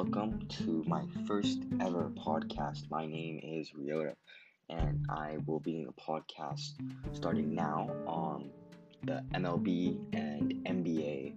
[0.00, 2.90] welcome to my first ever podcast.
[2.90, 4.14] My name is Ryota,
[4.70, 6.70] and I will be doing a podcast
[7.12, 8.48] starting now on
[9.04, 11.34] the MLB and NBA,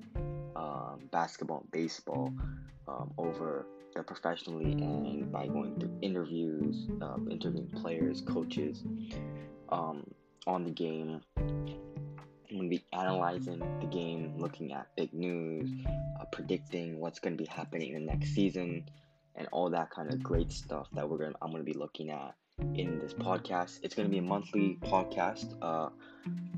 [0.56, 2.34] um, basketball, and baseball,
[2.88, 3.66] um, over
[4.08, 8.86] professionally and by going through interviews, uh, interviewing players, coaches
[9.74, 10.10] um,
[10.48, 11.20] on the game
[12.58, 15.70] going to be analyzing the game, looking at big news,
[16.20, 18.86] uh, predicting what's going to be happening in the next season,
[19.36, 21.34] and all that kind of great stuff that we're going.
[21.42, 22.36] I'm going to be looking at
[22.76, 23.80] in this podcast.
[23.84, 25.56] It's going to be a monthly podcast.
[25.62, 25.90] Uh,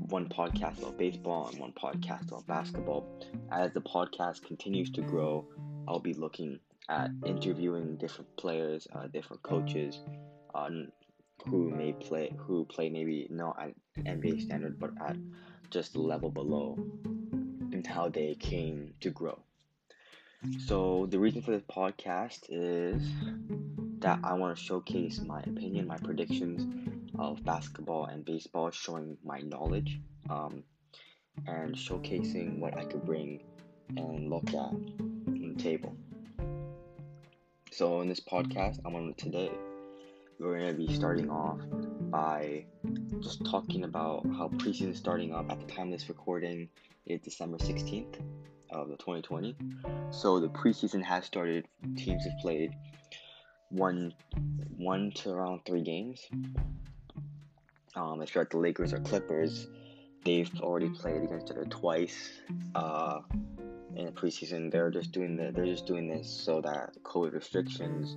[0.08, 3.06] one podcast about baseball and one podcast about basketball.
[3.50, 5.46] As the podcast continues to grow,
[5.88, 10.00] I'll be looking at interviewing different players, uh, different coaches,
[10.54, 10.92] on
[11.48, 13.74] who may play, who play maybe not at
[14.04, 15.16] NBA standard, but at
[15.70, 16.78] just the level below
[17.72, 19.38] and how they came to grow.
[20.66, 23.02] So, the reason for this podcast is
[24.00, 29.40] that I want to showcase my opinion, my predictions of basketball and baseball, showing my
[29.40, 30.00] knowledge
[30.30, 30.62] um,
[31.46, 33.42] and showcasing what I could bring
[33.96, 35.96] and look at on the table.
[37.72, 39.50] So, in this podcast, I want today,
[40.38, 41.58] we're going to be starting off
[42.10, 42.64] by
[43.20, 46.68] just talking about how preseason is starting up at the time of this recording
[47.06, 48.20] is December 16th
[48.70, 49.56] of the 2020.
[50.10, 51.66] So the preseason has started.
[51.96, 52.72] Teams have played
[53.70, 54.14] one
[54.76, 56.20] one to around three games.
[57.94, 59.68] Um, if you're at the Lakers or Clippers,
[60.24, 62.30] they've already played against each other twice.
[62.74, 63.20] Uh,
[63.96, 64.70] in preseason.
[64.70, 68.16] They're just doing the, they're just doing this so that COVID restrictions,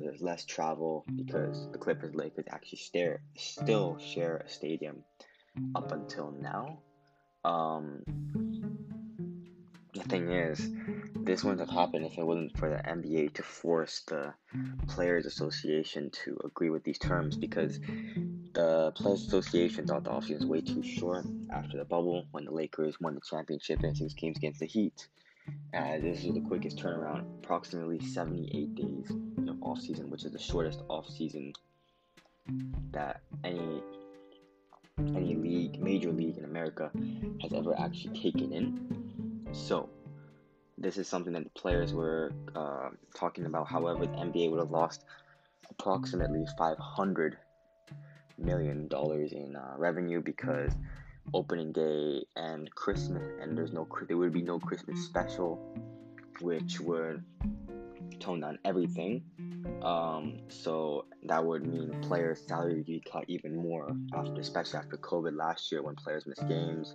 [0.00, 5.02] there's less travel because the Clippers Lakers actually stare, still share a stadium
[5.74, 6.78] up until now.
[7.44, 8.02] Um,
[9.94, 10.70] the thing is,
[11.14, 14.34] this wouldn't have happened if it wasn't for the NBA to force the
[14.88, 17.80] Players Association to agree with these terms because
[18.56, 22.50] the Players Association thought the offseason was way too short after the bubble when the
[22.50, 25.08] Lakers won the championship in six games against the Heat.
[25.74, 30.80] Uh, this is the quickest turnaround, approximately 78 days of offseason, which is the shortest
[30.88, 31.52] offseason
[32.92, 33.82] that any
[35.14, 36.90] any league, major league in America,
[37.42, 39.46] has ever actually taken in.
[39.52, 39.90] So,
[40.78, 43.68] this is something that the players were uh, talking about.
[43.68, 45.04] However, the NBA would have lost
[45.68, 47.36] approximately 500
[48.38, 50.72] million dollars in uh, revenue because
[51.34, 55.60] opening day and Christmas, and there's no there would be no Christmas special,
[56.40, 57.22] which would
[58.20, 59.22] tone down everything.
[59.82, 64.96] Um, so that would mean players' salary would be cut even more after, especially after
[64.96, 66.94] COVID last year when players missed games,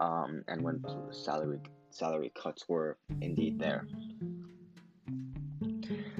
[0.00, 1.58] um, and when salary
[1.90, 3.86] salary cuts were indeed there.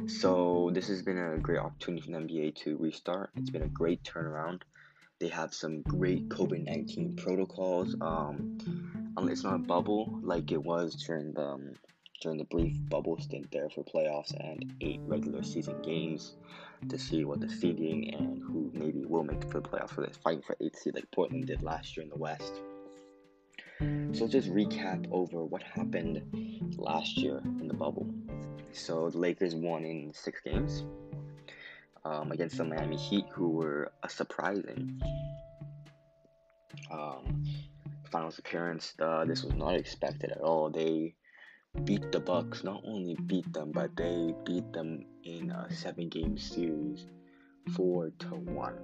[0.08, 3.30] So this has been a great opportunity for the NBA to restart.
[3.36, 4.62] It's been a great turnaround.
[5.20, 7.94] They have some great COVID 19 protocols.
[8.00, 8.58] Um,
[9.30, 11.72] it's not a bubble like it was during the um,
[12.22, 16.34] during the brief bubble stint there for playoffs and eight regular season games
[16.88, 20.42] to see what the seeding and who maybe will make the playoffs for this fighting
[20.42, 22.60] for eight seed like Portland did last year in the West.
[23.78, 26.22] So let's just recap over what happened
[26.76, 28.12] last year in the bubble.
[28.72, 30.84] So the Lakers won in six games
[32.04, 35.00] um, against the Miami Heat, who were a surprising
[36.90, 37.44] um,
[38.10, 38.94] finals appearance.
[38.98, 40.70] Uh, this was not expected at all.
[40.70, 41.14] They
[41.84, 42.64] beat the Bucks.
[42.64, 47.06] Not only beat them, but they beat them in a seven-game series,
[47.76, 48.78] four to one.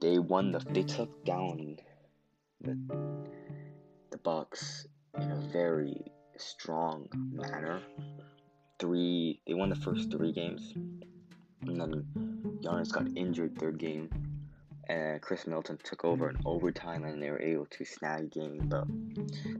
[0.00, 0.58] They won the.
[0.58, 1.78] They took down
[2.62, 3.26] the mm.
[4.10, 4.86] the Bucks
[5.18, 7.80] in a very strong manner.
[8.78, 9.40] Three.
[9.46, 10.74] They won the first three games
[11.66, 12.04] and then
[12.62, 14.08] Giannis got injured third game,
[14.88, 18.68] and Khris Middleton took over in overtime, and they were able to snag a game.
[18.68, 18.86] But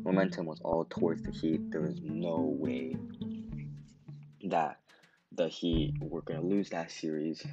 [0.02, 1.70] momentum was all towards the Heat.
[1.70, 2.96] There was no way
[4.44, 4.78] that
[5.32, 7.44] the Heat were going to lose that series.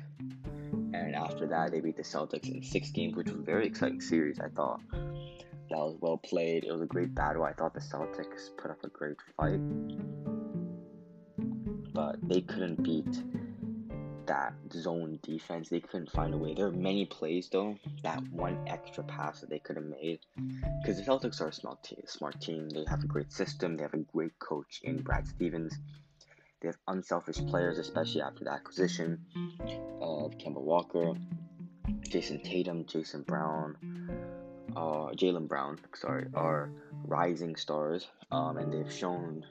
[0.91, 4.01] And after that, they beat the Celtics in six games, which was a very exciting
[4.01, 4.39] series.
[4.39, 4.81] I thought
[5.69, 6.63] that was well played.
[6.63, 7.43] It was a great battle.
[7.43, 9.59] I thought the Celtics put up a great fight,
[11.93, 13.23] but they couldn't beat
[14.25, 15.69] that zone defense.
[15.69, 16.53] They couldn't find a way.
[16.53, 17.77] There are many plays though.
[18.03, 20.19] That one extra pass that they could have made,
[20.81, 22.01] because the Celtics are a smart team.
[22.05, 22.69] Smart team.
[22.69, 23.75] They have a great system.
[23.75, 25.77] They have a great coach in Brad Stevens.
[26.61, 29.25] They have unselfish players, especially after the acquisition
[30.01, 31.13] of Kemba Walker,
[32.01, 33.77] Jayson Tatum, Jason Brown,
[34.75, 35.79] uh, Jaylen Brown.
[35.95, 36.71] Sorry, are
[37.03, 39.45] rising stars, um, and they've shown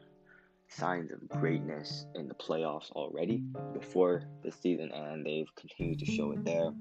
[0.68, 3.42] signs of greatness in the playoffs already
[3.72, 6.72] before this season, and they've continued to show it there.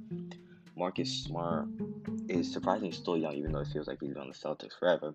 [0.75, 1.67] Marcus Smart
[2.29, 5.13] is surprisingly still young, even though it feels like he's been on the Celtics forever.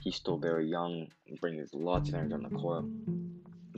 [0.00, 1.08] He's still very young,
[1.40, 2.84] brings lots of energy on the court.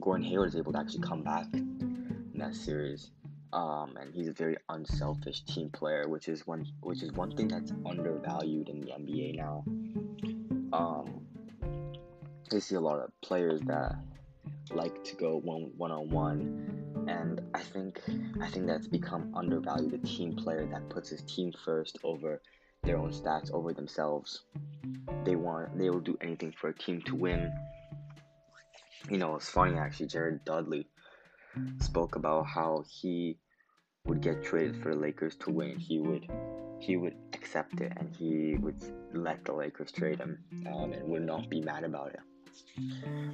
[0.01, 3.11] Gordon Hayward is able to actually come back in that series.
[3.53, 7.49] Um, and he's a very unselfish team player, which is one which is one thing
[7.49, 9.65] that's undervalued in the NBA now.
[10.73, 11.27] Um,
[12.53, 13.97] I see a lot of players that
[14.71, 18.01] like to go one one on one, and I think
[18.43, 19.95] I think that's become undervalued.
[19.95, 22.43] A team player that puts his team first over
[22.83, 24.43] their own stats, over themselves.
[25.25, 27.53] They want they will do anything for a team to win.
[29.11, 30.09] You know, it's funny actually.
[30.09, 30.87] Jared Dudley
[31.81, 33.39] spoke about how he
[34.07, 35.79] would get traded for the Lakers to win.
[35.79, 36.27] He would
[36.81, 38.77] he would accept it and he would
[39.13, 40.39] let the Lakers trade him
[40.73, 42.21] um, and would not be mad about it,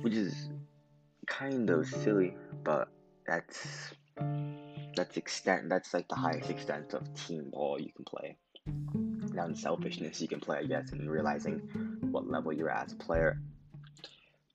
[0.00, 0.48] which is
[1.26, 2.88] kind of silly, but
[3.26, 3.92] that's
[4.96, 8.36] that's extent that's like the highest extent of team ball you can play.
[9.34, 11.58] Now, in selfishness you can play, I guess, and realizing
[12.12, 13.38] what level you're at as a player.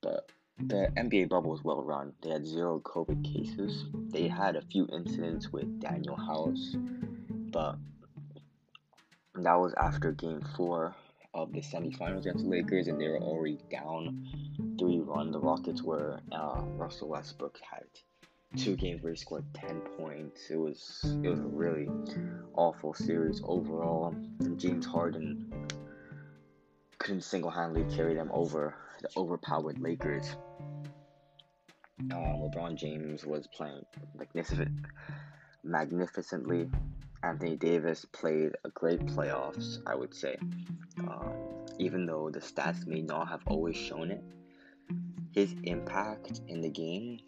[0.02, 0.30] But
[0.68, 2.12] the NBA bubble was well run.
[2.22, 3.86] They had zero COVID cases.
[4.10, 6.76] They had a few incidents with Danuel House,
[7.50, 7.76] but
[9.34, 10.94] that was after game four
[11.32, 14.26] of the semifinals against the Lakers, and they were already down
[14.78, 15.30] 3 1.
[15.30, 17.84] The Rockets were, uh, Russell Westbrook had
[18.56, 20.50] two games where he scored 10 points.
[20.50, 21.88] It was, it was a really
[22.54, 24.14] awful series overall.
[24.40, 25.52] And James Harden
[26.98, 30.36] couldn't single handedly carry them over the overpowered Lakers.
[32.00, 33.84] Um, LeBron James was playing
[34.16, 34.86] magnificent,
[35.62, 36.70] magnificently.
[37.22, 40.36] Anthony Davis played a great playoffs, I would say.
[41.00, 44.24] Um, even though the stats may not have always shown it,
[45.32, 47.18] his impact in the game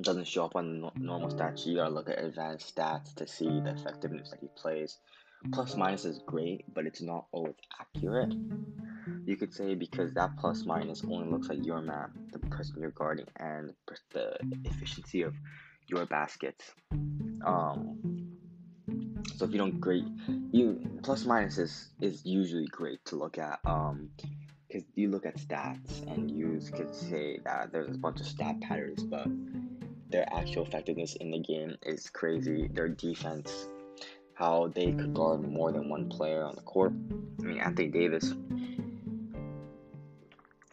[0.00, 1.66] doesn't show up on normal stats.
[1.66, 4.98] You gotta look at advanced stats to see the effectiveness that he plays.
[5.50, 8.34] Plus minus is great, but it's not always accurate
[9.24, 12.90] you could say because that plus minus only looks at your map, the person you're
[12.90, 13.72] guarding, and
[14.10, 15.34] the efficiency of
[15.86, 16.72] your baskets.
[17.44, 17.98] Um,
[19.36, 20.04] so if you don't great,
[20.52, 23.60] you plus minus is is usually great to look at.
[23.64, 24.10] Um,
[24.68, 28.58] because you look at stats and you could say that there's a bunch of stat
[28.62, 29.26] patterns, but
[30.08, 32.68] their actual effectiveness in the game is crazy.
[32.72, 33.66] Their defense,
[34.42, 36.92] how they could guard more than one player on the court.
[37.38, 38.34] I mean, Anthony Davis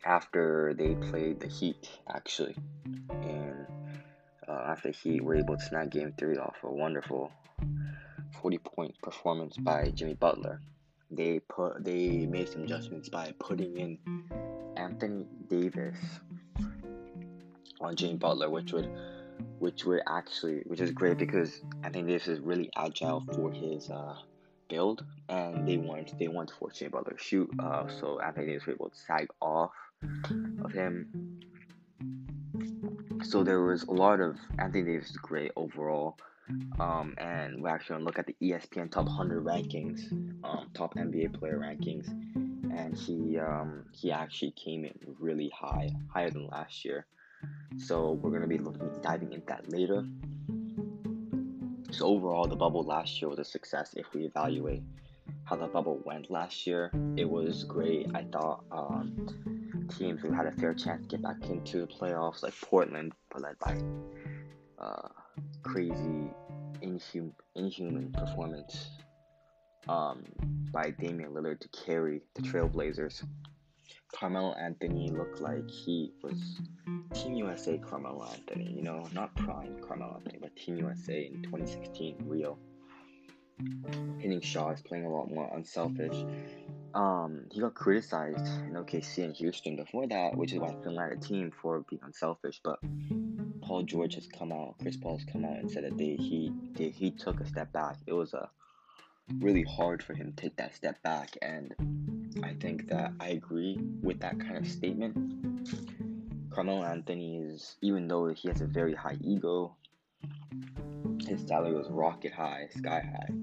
[0.04, 2.56] after they played the Heat, actually.
[3.12, 3.68] And
[4.48, 7.31] uh, after Heat were able to snag game three off a wonderful
[8.42, 10.62] 40 point performance by Jimmy Butler.
[11.12, 13.98] They put they made some adjustments by putting in
[14.77, 15.98] Anthony Davis
[17.80, 18.89] on Jimmy Butler, which would
[19.59, 23.89] which would actually which is great because I think this is really agile for his
[23.89, 24.15] uh,
[24.69, 27.50] build, and they want they want force Jimmy Butler shoot.
[27.59, 29.71] Uh, so Anthony Davis was able to sag off
[30.63, 31.39] of him.
[33.24, 36.18] So there was a lot of Anthony Davis is great overall.
[36.80, 40.11] Um, and we're actually gonna look at the ESPN top 100 rankings,
[40.44, 42.07] um, top NBA player rankings,
[42.75, 47.06] and he um, he actually came in really high, higher than last year.
[47.77, 50.05] So we're gonna be looking diving into that later.
[51.91, 54.83] So overall, the bubble last year was a success if we evaluate
[55.43, 56.91] how the bubble went last year.
[57.17, 58.07] It was great.
[58.13, 62.43] I thought um, teams who had a fair chance to get back into the playoffs,
[62.43, 63.81] like Portland, but led by
[64.77, 65.09] uh,
[65.63, 66.31] crazy,
[66.81, 68.89] inhum- inhuman performance
[69.87, 70.23] um,
[70.71, 73.23] by Damian Lillard to carry the Trailblazers.
[74.13, 76.59] Carmelo Anthony looked like he was
[77.13, 82.18] Team USA Carmelo Anthony, you know, not prime Carmelo Anthony, but Team USA in 2016
[82.25, 82.57] Rio.
[84.19, 86.25] Hitting shots, playing a lot more unselfish,
[86.94, 91.18] um, he got criticized in OKC and Houston before that, which is why Finland a
[91.18, 92.59] team for being unselfish.
[92.63, 92.80] But
[93.61, 96.51] Paul George has come out, Chris Paul has come out and said that they he
[96.73, 97.97] they, he took a step back.
[98.07, 98.49] It was a
[99.40, 101.76] really hard for him to take that step back, and
[102.44, 105.69] I think that I agree with that kind of statement.
[106.50, 109.76] Carmelo Anthony is, even though he has a very high ego,
[111.28, 113.33] his salary was rocket high, sky high,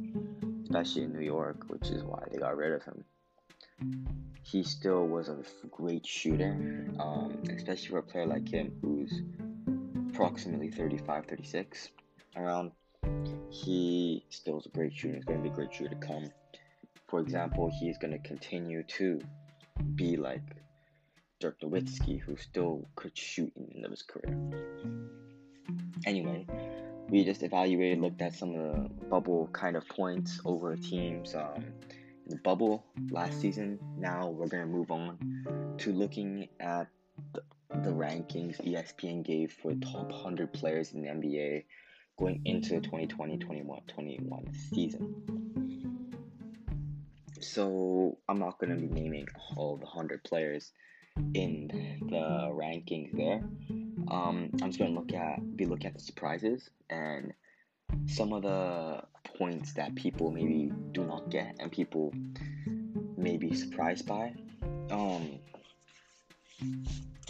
[0.64, 3.04] especially in New York, which is why they got rid of him
[4.46, 5.36] he still was a
[5.70, 9.22] great shooter, um, especially for a player like him who's
[10.10, 11.88] approximately 35, 36
[12.36, 12.70] around.
[13.64, 15.14] He still is a great shooter.
[15.14, 16.30] He's going to be a great shooter to come.
[17.08, 19.20] For example, he's going to continue to
[19.94, 20.42] be like
[21.40, 24.36] Dirk Nowitzki, who still could shoot in the end of his career.
[26.04, 26.46] Anyway,
[27.08, 31.64] we just evaluated, looked at some of the bubble kind of points over teams um,
[32.26, 33.78] in the bubble last season.
[33.98, 36.88] Now we're going to move on to looking at
[37.32, 37.42] the,
[37.82, 41.64] the rankings ESPN gave for top 100 players in the NBA
[42.16, 45.14] going into the 2020 21 21 season.
[47.40, 50.72] So I'm not going to be naming all the 100 players
[51.34, 51.68] in
[52.08, 53.42] the rankings there.
[54.08, 57.32] Um, I'm just going to look at be looking at the surprises and
[58.06, 59.02] some of the
[59.38, 62.12] points that people maybe do not get and people
[63.16, 64.32] may be surprised by.
[64.90, 65.38] Um,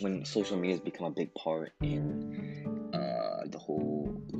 [0.00, 3.95] when social media has become a big part in uh, the whole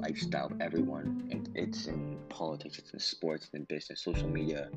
[0.07, 4.03] lifestyle of everyone, and it's in politics, it's in sports, it's in business.
[4.03, 4.69] Social media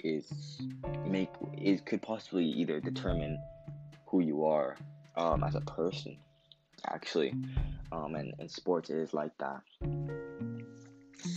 [0.00, 0.60] is
[1.06, 3.38] make it could possibly either determine
[4.06, 4.76] who you are
[5.16, 6.18] um, as a person,
[6.86, 7.34] actually,
[7.92, 9.60] um, and and sports is like that.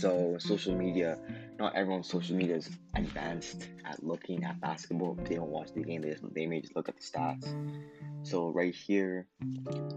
[0.00, 1.18] So social media,
[1.58, 5.14] not everyone's social media is advanced at looking at basketball.
[5.14, 6.02] They don't watch the game.
[6.02, 7.46] They just, they may just look at the stats.
[8.22, 9.26] So right here,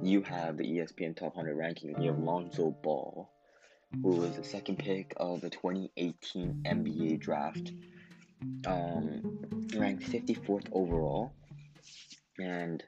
[0.02, 2.02] you have the ESPN Top 100 ranking.
[2.02, 3.30] You have Lonzo Ball,
[4.02, 7.74] who was the second pick of the 2018 NBA draft,
[8.68, 9.40] um,
[9.76, 11.34] ranked 54th overall,
[12.38, 12.82] and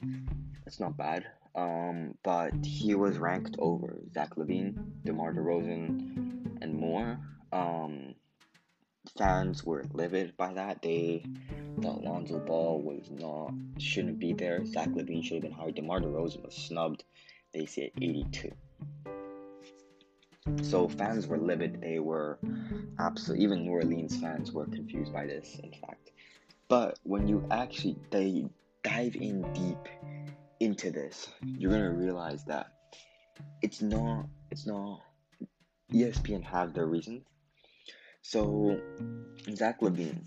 [0.64, 1.26] that's not bad.
[1.56, 6.41] Um, but he was ranked over Zach LaVine, DeMar DeRozan,
[6.72, 7.20] and more.
[7.52, 8.16] Um,
[9.18, 10.82] fans were livid by that.
[10.82, 11.26] They
[11.82, 14.66] thought Lonzo Ball was not shouldn't be there.
[14.66, 15.76] Zach LaVine should have been hired.
[15.76, 17.04] DeMar DeRozan was snubbed.
[17.54, 18.52] They say 82.
[20.64, 21.82] So fans were livid.
[21.82, 22.40] They were
[23.00, 25.60] absolutely even New Orleans fans were confused by this.
[25.64, 26.12] In fact,
[26.68, 28.46] but when you actually they
[28.84, 29.90] dive in deep
[30.60, 32.74] into this, you're gonna realize that
[33.62, 35.02] it's not it's not
[35.94, 37.24] ESPN have their reasons.
[38.22, 38.80] So
[39.54, 40.24] Zach LaVine.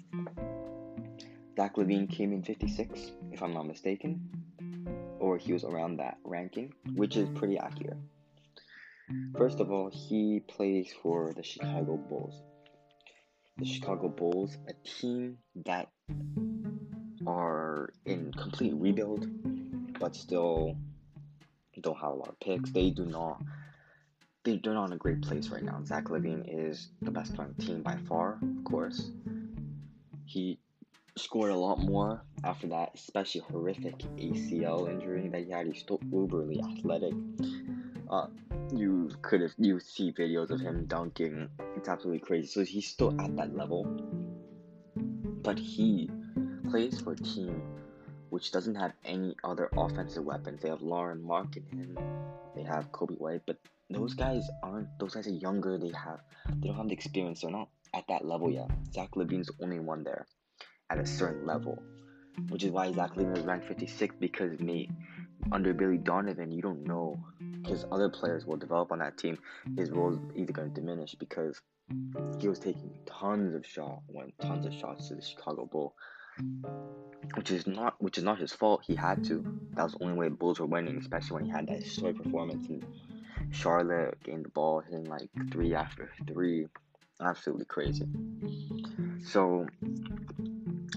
[1.56, 4.28] Zach LaVine came in 56, if I'm not mistaken,
[5.20, 7.98] or he was around that ranking, which is pretty accurate.
[9.36, 12.42] First of all, he plays for the Chicago Bulls.
[13.58, 15.88] The Chicago Bulls, a team that
[17.26, 19.26] are in complete rebuild,
[20.00, 20.76] but still
[21.80, 22.70] don't have a lot of picks.
[22.70, 23.42] They do not.
[24.44, 25.82] They, they're not in a great place right now.
[25.84, 29.10] Zach LaVine is the best on the team by far, of course.
[30.26, 30.58] He
[31.16, 35.66] scored a lot more after that, especially horrific ACL injury that he had.
[35.66, 37.14] He's still uberly athletic.
[38.10, 38.26] Uh,
[38.74, 41.48] you could have you see videos of him dunking.
[41.76, 42.46] It's absolutely crazy.
[42.48, 43.84] So he's still at that level,
[45.42, 46.10] but he
[46.70, 47.62] plays for a team
[48.34, 50.60] which doesn't have any other offensive weapons.
[50.60, 51.96] They have Lauri Markkanen,
[52.56, 54.18] they have Coby White, but those mm.
[54.18, 54.88] guys aren't.
[54.98, 55.78] Those guys are younger.
[55.78, 56.18] They have
[56.56, 57.42] they don't have the experience.
[57.42, 58.68] They're not at that level yet.
[58.92, 60.26] Zach LaVine's the only one there
[60.90, 61.80] at a certain level,
[62.48, 64.90] which is why Zach LaVine is ranked 56 because me
[65.52, 67.16] under Billy Donovan, you don't know
[67.62, 69.38] because other players will develop on that team.
[69.76, 71.60] His role is either going to diminish because
[72.40, 75.94] he was taking tons of shots, went tons of shots to the Chicago Bull,
[77.34, 78.82] which is not which is not his fault.
[78.86, 79.44] He had to.
[79.74, 82.22] That was the only way the Bulls were winning, especially when he had that historic
[82.22, 82.84] performance in
[83.50, 86.66] Charlotte, getting the ball, hitting like three after three,
[87.20, 88.06] absolutely crazy.
[89.24, 89.66] So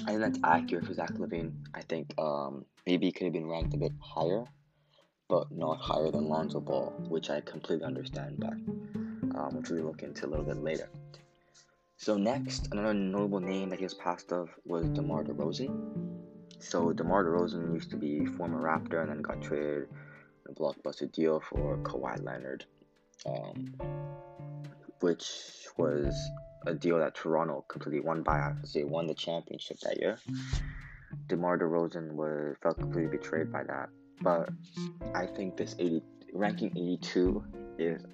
[0.05, 1.51] I think that's accurate for Zach LaVine.
[1.73, 4.45] I think um, maybe he could have been ranked a bit higher,
[5.27, 8.49] but not higher than Lonzo Ball, which I completely understand by,
[9.39, 10.89] um, which we'll look into a little bit later.
[11.99, 15.73] So next, another notable name that he was passed of was DeMar DeRozan.
[16.59, 19.89] So DeMar DeRozan used to be former Raptor and then got traded
[20.47, 22.65] a blockbuster deal for Kawhi Leonard,
[23.25, 23.73] um,
[24.99, 25.27] which
[25.77, 26.15] was
[26.67, 28.37] a deal that Toronto completely won by.
[28.39, 30.19] I say won the championship that year.
[31.27, 33.89] DeMar DeRozan was felt completely betrayed by that,
[34.21, 34.49] but
[35.15, 37.43] I think this 80 ranking 82
[37.79, 38.05] is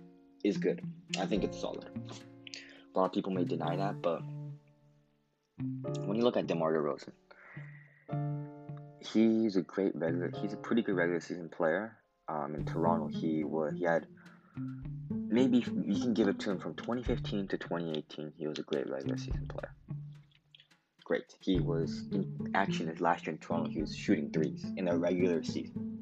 [0.46, 0.82] is good.
[1.20, 1.90] I think it's solid.
[2.94, 4.22] A lot of people may deny that, but
[6.06, 7.12] when you look at DeMar DeRozan,
[9.00, 10.32] he's a great regular.
[10.42, 11.98] He's a pretty good regular season player.
[12.28, 14.08] Um, in Toronto, he was he had
[15.10, 18.34] maybe you can give it to him from 2015 to 2018.
[18.38, 19.74] He was a great regular season player.
[21.04, 21.36] Great.
[21.40, 23.70] He was in action his last year in Toronto.
[23.70, 26.00] He was shooting threes in the regular season.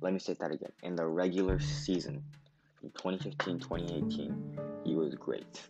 [0.00, 0.72] Let me say that again.
[0.82, 2.22] In the regular season,
[2.80, 4.63] from 2015 2018, he
[5.04, 5.60] was great.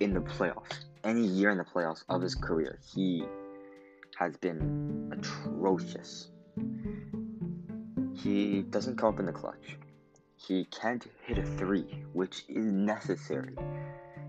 [0.00, 3.24] In the playoffs, any year in the playoffs of his career, he
[4.18, 6.28] has been atrocious.
[8.14, 9.76] He doesn't come up in the clutch.
[10.36, 13.56] He can't hit a three, which is necessary.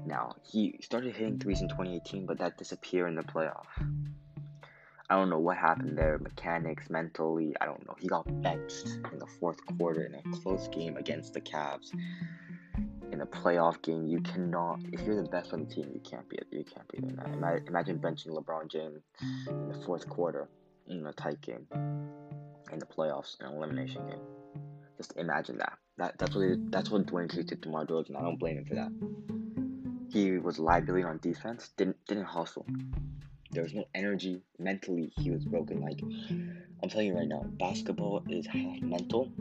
[0.05, 3.65] Now, he started hitting threes in 2018, but that disappeared in the playoffs.
[5.07, 7.95] I don't know what happened there, mechanics, mentally, I don't know.
[7.99, 11.91] He got benched in the fourth quarter in a close game against the Cavs.
[13.11, 14.79] In a playoff game, you cannot.
[14.91, 16.37] If you're the best on the team, you can't be.
[16.51, 17.63] You can't be that.
[17.67, 19.01] Imagine benching LeBron James
[19.47, 20.49] in the fourth quarter
[20.87, 21.67] in a tight game
[22.71, 24.19] in the playoffs, in an elimination game.
[24.97, 25.77] Just imagine that.
[25.97, 28.17] That that's what that's what Dwane Casey did to DeMar DeRozan.
[28.17, 28.91] I don't blame him for that.
[30.11, 31.69] He was liability on defense.
[31.77, 32.65] Didn't didn't hustle.
[33.51, 34.41] There was no energy.
[34.59, 35.81] Mentally, he was broken.
[35.81, 39.31] Like I'm telling you right now, basketball is half mental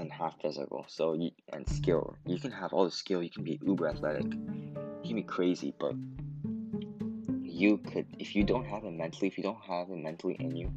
[0.00, 0.84] and half physical.
[0.88, 1.74] So you, and mm-hmm.
[1.74, 2.16] skill.
[2.26, 3.22] You can have all the skill.
[3.22, 4.24] You can be uber athletic.
[4.24, 5.94] You can be crazy, but
[7.42, 9.28] you could if you don't have it mentally.
[9.28, 10.72] If you don't have it mentally in you,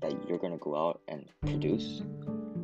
[0.00, 2.02] that you're gonna go out and produce,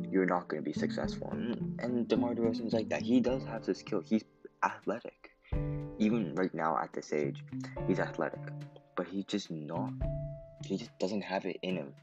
[0.09, 1.29] you're not gonna be successful.
[1.31, 3.01] And, and DeMar DeRozan's like that.
[3.01, 4.01] He does have the skill.
[4.01, 4.23] He's
[4.63, 5.31] athletic.
[5.99, 7.43] Even right now at this age,
[7.87, 8.39] he's athletic,
[8.95, 9.91] but he just not.
[10.65, 11.93] He just doesn't have it in him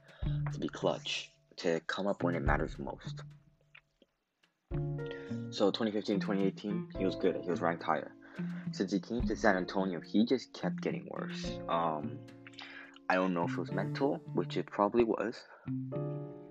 [0.53, 3.23] to be clutch, to come up when it matters most.
[5.51, 7.37] So 2015, 2018, he was good.
[7.43, 8.13] He was ranked higher.
[8.71, 11.59] Since he came to San Antonio, he just kept getting worse.
[11.69, 12.19] Um,
[13.09, 15.37] I don't know if it was mental, which it probably was.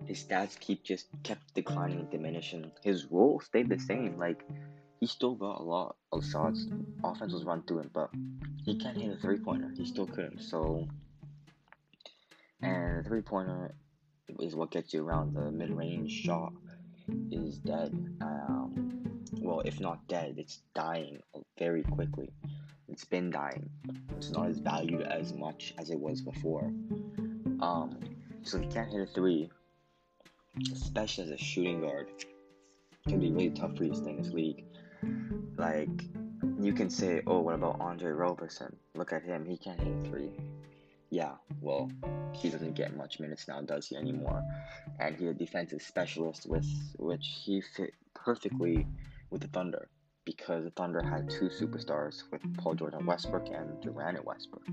[0.06, 2.72] His stats keep just kept declining and diminishing.
[2.84, 4.18] His role stayed the same.
[4.18, 4.44] Like
[5.00, 6.68] he still got a lot of shots.
[7.04, 8.10] Offense was run through him, but
[8.66, 9.72] he can't hit a three pointer.
[9.78, 10.42] He still couldn't.
[10.42, 10.88] So,
[12.62, 13.76] and the three pointer
[14.40, 15.36] is what gets you around.
[15.36, 16.52] The mid range shot
[17.32, 17.92] is dead.
[18.22, 21.22] Um, well, if not dead, it's dying
[21.58, 22.30] very quickly.
[22.88, 23.70] It's been dying.
[24.18, 26.66] It's not as valued as much as it was before.
[27.62, 28.00] Um,
[28.44, 29.50] so if you can't hit a three,
[30.74, 32.08] especially as a shooting guard,
[33.08, 34.66] can be really tough for you to stay in this league.
[35.58, 35.90] Like,
[36.60, 38.76] you can say, oh, what about Andre Roberson?
[38.96, 40.32] Look at him, he can't hit a three.
[41.10, 41.92] Yeah, well,
[42.34, 44.44] he doesn't get much minutes now, does he anymore?
[45.00, 46.68] And he's a defensive specialist, with
[46.98, 48.86] which he fit perfectly
[49.32, 49.90] with the Thunder
[50.26, 54.68] because the Thunder had two superstars with Paul George and Westbrook and Durant and Westbrook.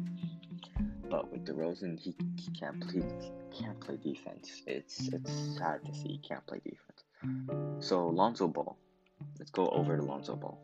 [1.08, 3.02] But with DeRozan, he, he can't play
[3.58, 4.62] can't play defense.
[4.66, 7.86] It's it's sad to see he can't play defense.
[7.86, 8.76] So Lonzo Ball,
[9.38, 10.58] let's go over to Lonzo Ball.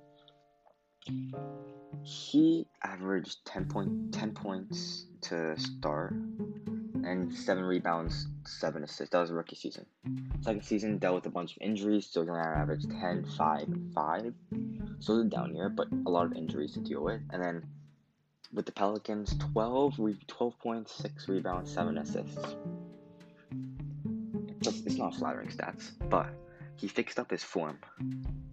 [2.04, 6.12] He averaged 10, point, 10 points to start
[7.04, 9.10] and 7 rebounds, 7 assists.
[9.10, 9.86] That was a rookie season.
[10.40, 14.34] Second season dealt with a bunch of injuries, so he only averaged 10, 5, 5.
[15.00, 17.20] So it's down year, but a lot of injuries to deal with.
[17.30, 17.64] And then
[18.52, 22.56] with the Pelicans, 12, 12 points, 6 rebounds, 7 assists.
[24.64, 26.28] It's not flattering stats, but
[26.76, 27.78] he fixed up his form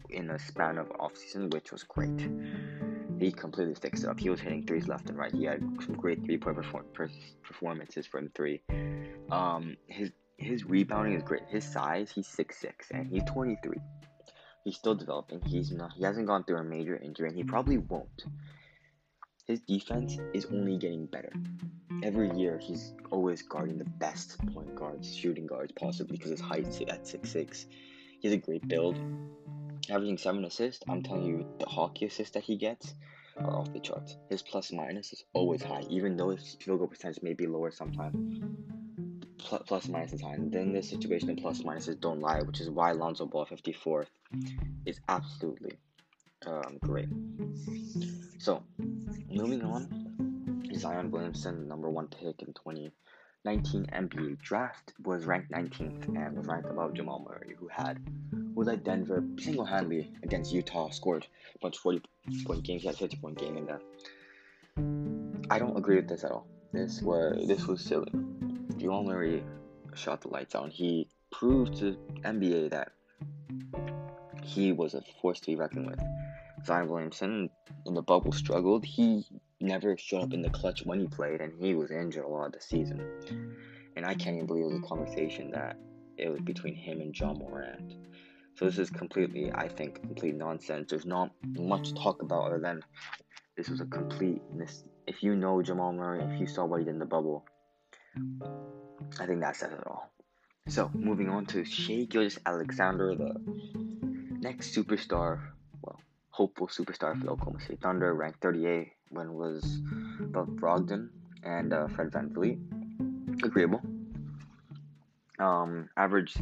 [0.10, 2.30] in a span of offseason, which was great.
[3.20, 4.20] He completely fixed it up.
[4.20, 5.34] He was hitting threes left and right.
[5.34, 6.86] He had some great three point perform-
[7.44, 8.62] performances from three.
[9.30, 11.44] Um, his his rebounding is great.
[11.50, 13.78] His size, he's six six, and he's 23.
[14.64, 15.42] He's still developing.
[15.46, 15.92] He's not.
[15.94, 18.24] He hasn't gone through a major injury, and he probably won't.
[19.48, 21.34] His defense is only getting better.
[22.04, 26.80] Every year, he's always guarding the best point guards, shooting guards, possibly because his height's
[26.88, 27.66] at six six.
[28.20, 29.00] He has a great build.
[29.90, 32.94] Averaging 7 assists, I'm telling you, the hockey assists that he gets
[33.38, 34.18] are off the charts.
[34.30, 37.72] His plus minus is always high, even though his field goal percentage may be lower
[37.72, 38.42] sometimes.
[39.38, 40.34] Plus, plus minus is high.
[40.34, 44.08] And then this situation, the plus minuses don't lie, which is why Lonzo Ball 54th
[44.86, 45.78] is absolutely
[46.46, 47.10] um, great.
[48.38, 48.64] So,
[49.30, 52.92] moving on, Zion Williamson, number one pick in 20.
[53.46, 57.98] 19 NBA draft was ranked 19th and was ranked above Jamal Murray, who had
[58.54, 61.26] who led Denver single-handedly against Utah, scored
[61.56, 63.82] a bunch of 40-point games, he had a 50-point game in there.
[65.50, 66.48] I don't agree with this at all.
[66.74, 68.12] This was this was silly.
[68.78, 69.44] Jamal Murray
[69.96, 70.72] shot the lights out.
[70.72, 72.92] He proved to NBA that
[74.44, 76.00] he was a force to be reckoned with.
[76.66, 77.50] Zion Williamson
[77.86, 78.86] in the bubble struggled.
[78.86, 79.26] He
[79.62, 82.52] never showed up in the clutch when he played, and he was injured a lot
[82.54, 83.02] the season.
[83.96, 85.78] And I can't even believe it was a conversation that
[86.18, 87.94] it was between him and Ja Morant.
[88.56, 90.90] So this is completely, I think, complete nonsense.
[90.90, 92.84] There's not much to talk about other than
[93.56, 96.86] this was a complete mis- If you know Jamal Murray, if you saw what he
[96.86, 97.46] did in the bubble,
[99.20, 100.10] I think that says it all.
[100.68, 103.34] So moving on to Shai Gilgeous-Alexander, the
[104.40, 105.40] next superstar,
[105.82, 109.82] well, hopeful superstar for the Oklahoma City Thunder, ranked 38 when was
[110.20, 111.10] above Brogdon
[111.44, 113.44] and uh, Fred VanVleet.
[113.44, 113.82] agreeable.
[115.40, 116.36] Um, average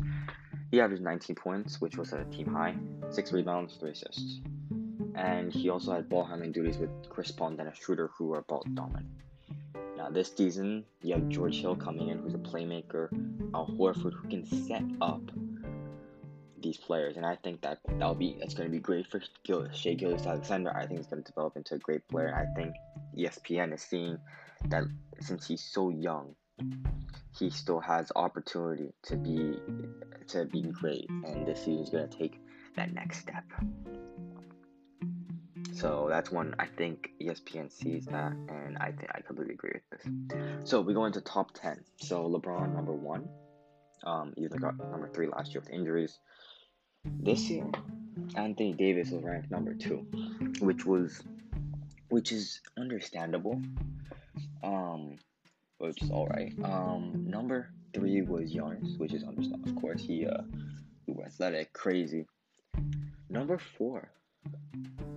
[0.71, 2.75] he averaged 19 points, which was a team high,
[3.09, 4.41] six rebounds, three assists,
[5.15, 8.41] and he also had ball handling duties with Chris Paul and Dennis Schroeder, who are
[8.41, 9.07] both dominant.
[9.95, 13.09] Now this season, you have George Hill coming in, who's a playmaker,
[13.53, 15.21] Al Horford, who can set up
[16.61, 19.67] these players, and I think that that'll be that's going to be great for Gil,
[19.73, 20.75] Shai Gilgeous-Alexander.
[20.75, 22.75] I think he's going to develop into a great player, I think
[23.17, 24.17] ESPN is seeing
[24.65, 24.83] that
[25.19, 26.35] since he's so young,
[27.37, 29.59] he still has opportunity to be
[30.27, 32.39] to be great, and this season's going to take
[32.75, 33.43] that next step.
[35.73, 40.01] So that's one I think ESPN sees that, and I think I completely agree with
[40.01, 40.69] this.
[40.69, 41.83] So we go into top ten.
[41.97, 43.29] So LeBron number one,
[44.03, 46.17] um, he even got number three last year with injuries.
[47.19, 47.69] This year,
[48.35, 50.05] Anthony Davis was ranked number two,
[50.59, 51.21] which was,
[52.09, 53.61] which is understandable,
[54.63, 55.15] um,
[55.79, 56.53] which is all right.
[56.63, 59.69] Um, number three was Giannis, which is understandable.
[59.69, 60.43] Of course, he uh,
[61.05, 62.25] he was athletic, crazy.
[63.29, 64.09] Number four,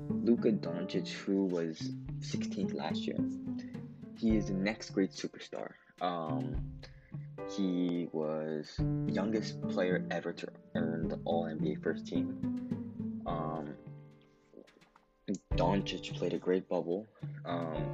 [0.09, 1.79] Luka Doncic, who was
[2.21, 3.19] 16th last year.
[4.19, 5.71] He is the next great superstar.
[6.01, 6.57] Um,
[7.57, 13.25] he was youngest player ever to earn the All NBA first team.
[13.27, 13.75] Um,
[15.55, 17.07] Doncic played a great bubble,
[17.45, 17.85] um,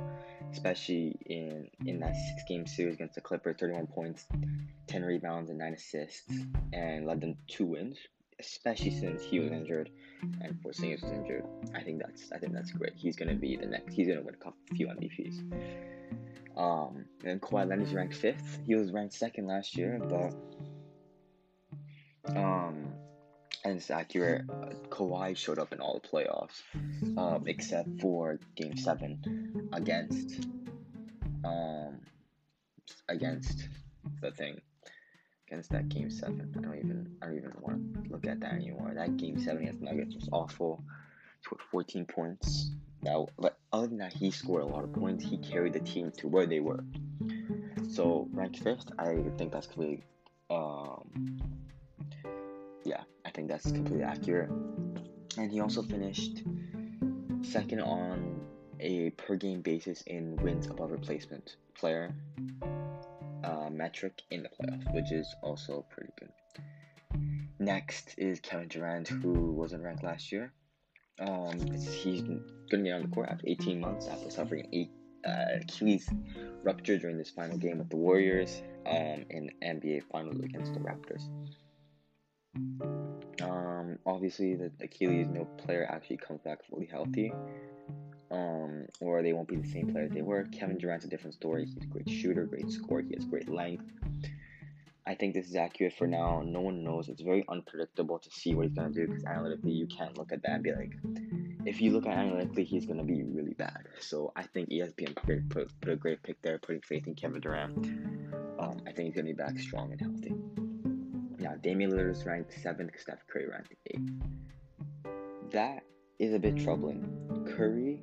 [0.53, 3.57] especially in in that six game series against the Clippers.
[3.59, 4.27] Thirty one points,
[4.87, 6.33] ten rebounds, and nine assists,
[6.73, 7.99] and led them two wins.
[8.39, 9.91] Especially since he was injured
[10.43, 11.45] and Porzingis was injured,
[11.75, 12.93] I think that's I think that's great.
[12.95, 13.95] He's gonna be the next.
[13.95, 15.41] He's gonna win a few MVPs.
[16.57, 18.61] Um, and Kawhi Leonard's ranked fifth.
[18.67, 20.35] He was ranked second last year, but
[22.35, 22.93] um,
[23.65, 24.47] and it's accurate.
[24.91, 26.63] Kawhi showed up in all the playoffs,
[27.19, 30.47] um, except for Game Seven against
[31.45, 32.01] um
[33.09, 33.69] against
[34.21, 34.61] the thing
[35.47, 36.53] against that Game Seven.
[36.57, 38.93] I don't even I don't even want to look at that anymore.
[38.95, 40.83] That Game Seven against Nuggets was awful.
[41.43, 42.71] Scored 14 points.
[43.03, 45.25] Now, but other than that, he scored a lot of points.
[45.25, 46.83] He carried the team to where they were.
[47.89, 50.05] So ranked fifth, I think that's completely,
[50.51, 51.41] um,
[52.85, 54.51] yeah, I think that's completely accurate.
[55.39, 56.43] And he also finished
[57.43, 58.41] second on
[58.81, 62.15] a per game basis in wins above replacement player
[63.47, 66.31] uh, metric in the playoffs, which is also pretty good.
[67.59, 70.53] Next is Kevin Durant, who wasn't ranked last year.
[71.19, 74.91] Um, he's going to get on the court after 18 months after suffering eight
[75.27, 76.09] uh, Achilles
[76.63, 81.29] rupture during this final game with the Warriors um, in NBA Finals against the Raptors.
[83.43, 87.33] Um, obviously, the Achilles, no player actually comes back fully healthy,
[88.31, 90.45] um, or they won't be the same players they were.
[90.45, 91.67] Kevin Durant's a different story.
[91.67, 93.03] He's a great shooter, great scorer.
[93.03, 93.85] He has great length.
[95.09, 96.43] I think this is accurate for now.
[96.45, 97.09] No one knows.
[97.09, 100.43] It's very unpredictable to see what he's gonna do because analytically you can't look at
[100.43, 100.95] that and be like,
[101.65, 103.87] if you look at analytically, he's gonna be really bad.
[104.01, 107.41] So I think ESPN put, put, put a great pick there, putting faith in Kevin
[107.41, 107.87] Durant.
[108.59, 110.35] Um, I think he's gonna be back strong and healthy.
[111.39, 114.11] Now Damian Lillard is ranked seventh, Steph Curry ranked eighth.
[115.53, 115.85] That
[116.19, 117.07] is a bit troubling.
[117.57, 118.03] Curry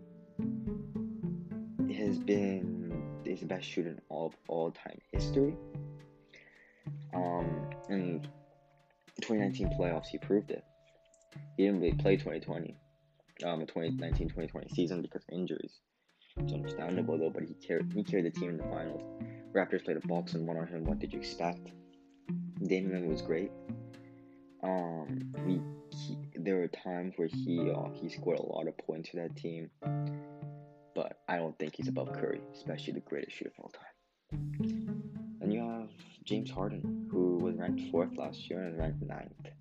[2.04, 5.56] has been is the best shooter in all of all time history.
[7.14, 8.22] Um, in
[9.22, 10.64] 2019 playoffs, he proved it.
[11.58, 12.76] He didn't really play 2020,
[13.46, 15.80] um, the 2019-2020 season because of injuries.
[16.38, 19.04] It's understandable though, but he carried he carried the team in the finals.
[19.54, 20.84] Raptors played a box and won on him.
[20.84, 21.72] What did you expect?
[22.66, 23.52] Damian was great.
[24.64, 25.62] Um, we
[25.96, 29.36] he, there were times where he uh, he scored a lot of points for that
[29.36, 29.70] team,
[30.96, 35.04] but I don't think he's above Curry, especially the greatest shooter of all time.
[35.42, 35.90] And you have
[36.24, 39.54] James Harden, who was ranked fourth last year and ranked ninth.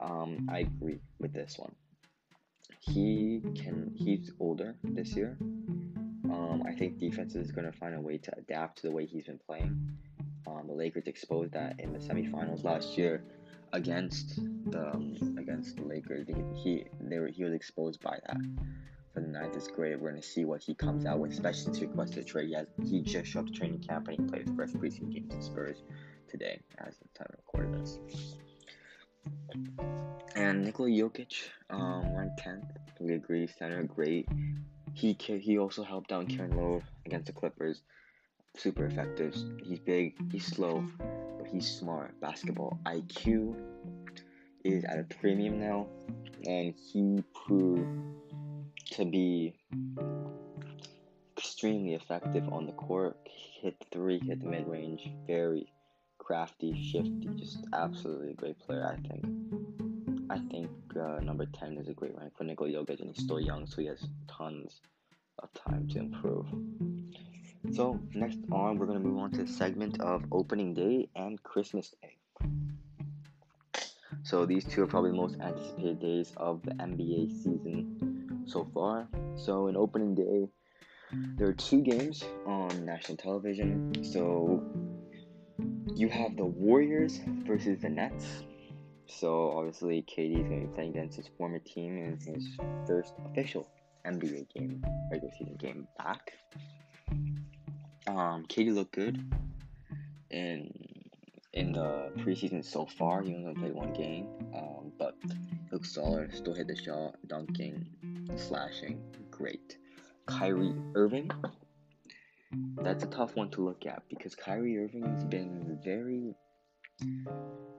[0.00, 1.74] Um, I agree with this one.
[2.80, 3.92] He can.
[3.94, 5.36] He's older this year.
[5.40, 9.06] Um, I think defense is going to find a way to adapt to the way
[9.06, 9.78] he's been playing.
[10.46, 13.22] Um, the Lakers exposed that in the semifinals last year
[13.72, 16.26] against the um, against the Lakers.
[16.26, 18.40] He, he they were he was exposed by that.
[19.14, 20.00] For the ninth is great.
[20.00, 22.48] We're gonna see what he comes out with, especially to request a trade.
[22.48, 25.12] He has he just showed up to training camp and he played his first preseason
[25.12, 25.82] games in Spurs
[26.28, 27.98] today, as the time of recording this.
[30.34, 32.64] And Nikola Jokic, um, ranked tenth.
[33.00, 34.26] We agree, center, great.
[34.94, 37.82] He he also helped out Kevin Love against the Clippers.
[38.56, 39.34] Super effective.
[39.62, 40.14] He's big.
[40.30, 40.84] He's slow,
[41.38, 42.18] but he's smart.
[42.20, 43.56] Basketball IQ
[44.64, 45.86] is at a premium now,
[46.46, 47.86] and he proved
[48.90, 49.54] to be
[51.36, 53.16] extremely effective on the court.
[53.60, 55.10] Hit three, hit the mid range.
[55.26, 55.72] Very
[56.18, 58.86] crafty, shifty, just absolutely a great player.
[58.86, 59.24] I think.
[60.30, 63.40] I think uh, number ten is a great rank for Nikola Jokic, and he's still
[63.40, 64.80] young, so he has tons
[65.42, 66.46] of time to improve.
[67.72, 71.94] So next on, we're gonna move on to the segment of opening day and Christmas
[72.02, 72.16] day.
[74.24, 79.08] So these two are probably the most anticipated days of the NBA season so far.
[79.36, 80.48] So in opening day,
[81.36, 83.92] there are two games on national television.
[84.02, 84.62] So
[85.94, 88.26] you have the Warriors versus the Nets.
[89.06, 92.48] So obviously, KD is going to be playing against his former team in his
[92.86, 93.68] first official
[94.06, 96.32] NBA game, regular season game back.
[98.06, 99.22] Um, KD looked good
[100.30, 100.81] in
[101.52, 103.22] in the preseason so far.
[103.22, 105.16] He only played one game, um, but
[105.70, 106.34] looked solid.
[106.34, 107.86] Still hit the shot, dunking,
[108.36, 109.76] slashing, great.
[110.26, 111.30] Kyrie Irving.
[112.82, 116.34] That's a tough one to look at because Kyrie Irving has been very.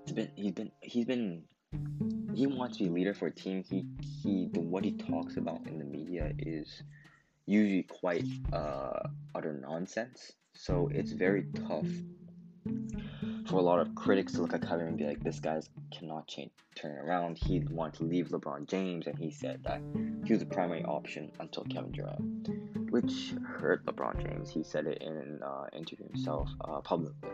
[0.05, 1.43] He's been he's been he's been
[2.33, 3.63] he wants to be leader for a team.
[3.69, 6.83] He he the what he talks about in the media is
[7.45, 10.33] usually quite uh utter nonsense.
[10.53, 11.87] So it's very tough
[13.47, 16.27] for a lot of critics to look at Kyrie and be like, this guy's cannot
[16.27, 17.37] change, turn around.
[17.37, 19.81] He wanted to leave LeBron James, and he said that
[20.25, 24.49] he was the primary option until Kevin Durant, which hurt LeBron James.
[24.49, 27.29] He said it in an uh, interview himself uh, publicly.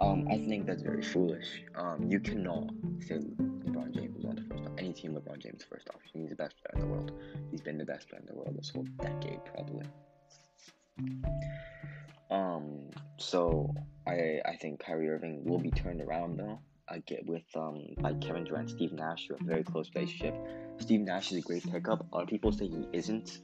[0.00, 1.62] Um, I think that's very foolish.
[1.76, 4.62] Um, you cannot say LeBron James was not the first.
[4.78, 6.20] Any team, LeBron James first option.
[6.22, 7.12] He's the best player in the world.
[7.50, 9.86] He's been the best player in the world this whole decade, probably.
[12.32, 13.74] Um, so
[14.06, 16.60] I I think Kyrie Irving will be turned around though.
[16.88, 20.34] I get with um by Kevin Durant, and Steve Nash, a very close relationship.
[20.78, 22.06] Steve Nash is a great pickup.
[22.10, 23.38] A lot of people say he isn't.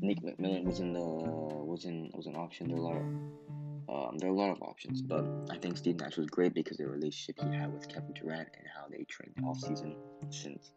[0.00, 2.68] Nick McMillan was in the was in was an option.
[2.68, 3.04] There are a lot of
[3.88, 6.78] um, there are a lot of options, but I think Steve Nash was great because
[6.78, 9.96] of the relationship he had with Kevin Durant and how they trained off season
[10.28, 10.70] since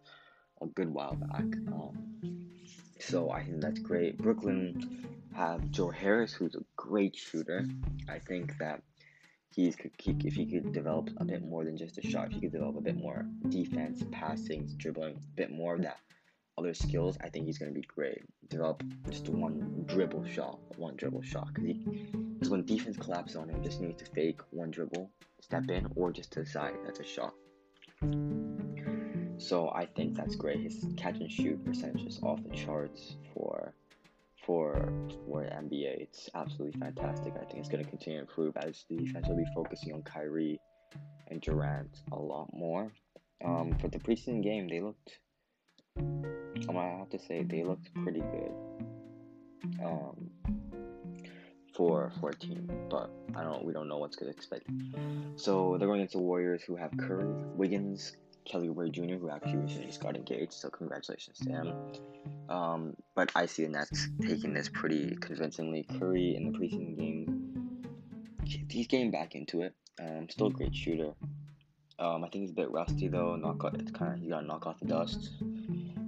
[0.61, 1.41] a good while back.
[1.41, 2.11] Um,
[2.99, 4.17] so I think that's great.
[4.17, 7.65] Brooklyn have Joe Harris, who's a great shooter.
[8.09, 8.81] I think that
[9.53, 12.41] he's he, if he could develop a bit more than just a shot, if he
[12.41, 15.97] could develop a bit more defense, passing, dribbling, a bit more of that
[16.57, 18.23] other skills, I think he's going to be great.
[18.49, 21.53] Develop just one dribble shot, one dribble shot.
[21.55, 26.11] Because when defense collapses on him, just needs to fake one dribble, step in, or
[26.11, 26.43] just to.
[26.85, 27.33] That's a shot.
[29.41, 30.61] So I think that's great.
[30.61, 33.73] His catch and shoot percentage is off the charts for
[34.45, 34.93] for
[35.25, 36.01] for NBA.
[36.01, 37.33] It's absolutely fantastic.
[37.35, 40.03] I think it's going to continue to improve as the defense will be focusing on
[40.03, 40.59] Kyrie
[41.27, 42.91] and Durant a lot more.
[43.43, 45.17] Um, for the preseason game, they looked.
[45.97, 48.53] Um, I have to say they looked pretty good.
[49.83, 50.29] Um,
[51.73, 53.65] for for a team, but I don't.
[53.65, 54.69] We don't know what's going to expect.
[55.35, 59.87] So they're going the Warriors, who have Curry, Wiggins, Kelly Oubre Jr., who actually recently
[59.87, 61.73] just got engaged, so congratulations to him.
[62.49, 65.83] Um, but I see the Nets taking this pretty convincingly.
[65.99, 67.85] Curry in the preseason game,
[68.69, 69.73] he's getting back into it.
[69.99, 71.13] Um, still a great shooter.
[71.99, 73.35] Um, I think he's a bit rusty though.
[73.35, 75.31] Knock off, it's kind of he got knock off the dust.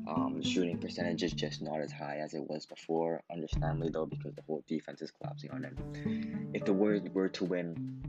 [0.05, 3.21] Um, the shooting percentage is just not as high as it was before.
[3.31, 6.49] Understandably though, because the whole defense is collapsing on him.
[6.53, 8.01] If the Warriors were to win,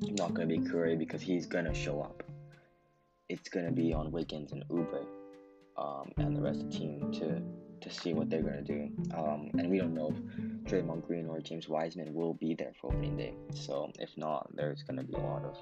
[0.00, 2.22] not gonna be Curry because he's gonna show up
[3.28, 5.04] it's gonna be on Wiggins and Oubre
[5.76, 7.42] um, and the rest of the team to
[7.80, 8.90] to see what they're gonna do.
[9.14, 12.88] Um, and we don't know if Draymond Green or James Wiseman will be there for
[12.88, 13.34] opening day.
[13.52, 15.56] So if not, there's gonna be a lot of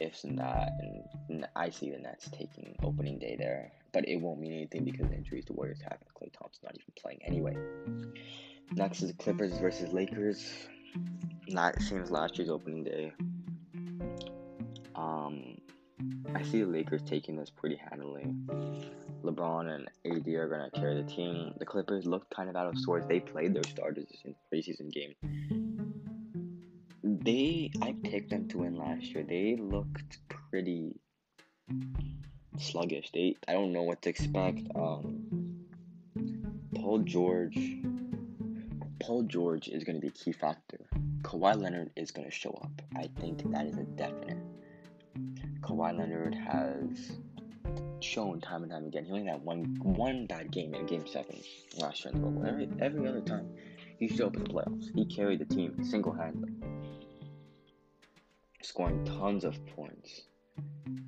[0.00, 0.72] ifs and that.
[1.28, 5.08] And I see the Nets taking opening day there, but it won't mean anything because
[5.08, 5.98] the injuries the Warriors have.
[6.20, 7.56] Klay Thompson not even playing anyway.
[8.72, 10.68] Next is Clippers versus Lakers.
[11.48, 13.12] Same as last year's opening day.
[14.94, 15.56] Um,
[16.34, 18.34] I see the Lakers taking this pretty handily.
[19.22, 21.54] LeBron and AD are to carry the team.
[21.58, 23.06] The Clippers looked kind of out of sorts.
[23.06, 25.14] They played their starters in the preseason game.
[27.02, 29.22] They, I picked them to win last year.
[29.22, 30.98] They looked pretty
[32.58, 33.10] sluggish.
[33.12, 34.60] They, I don't know what to expect.
[34.74, 35.66] Um,
[36.74, 37.58] Paul George,
[39.00, 40.80] Paul George is to be a key factor.
[41.22, 42.82] Kawhi Leonard is to show up.
[42.96, 44.38] I think that is a definite.
[45.62, 47.12] Kawhi Leonard has
[48.00, 49.04] shown time and time again.
[49.04, 51.40] He only had one one bad game in Game Seven
[51.78, 52.46] last year in the bubble.
[52.46, 53.48] Every every other time,
[53.98, 54.94] he showed up in the playoffs.
[54.94, 56.52] He carried the team single handedly,
[58.62, 60.22] scoring tons of points,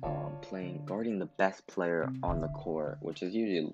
[0.03, 3.73] um, playing guarding the best player on the court, which is usually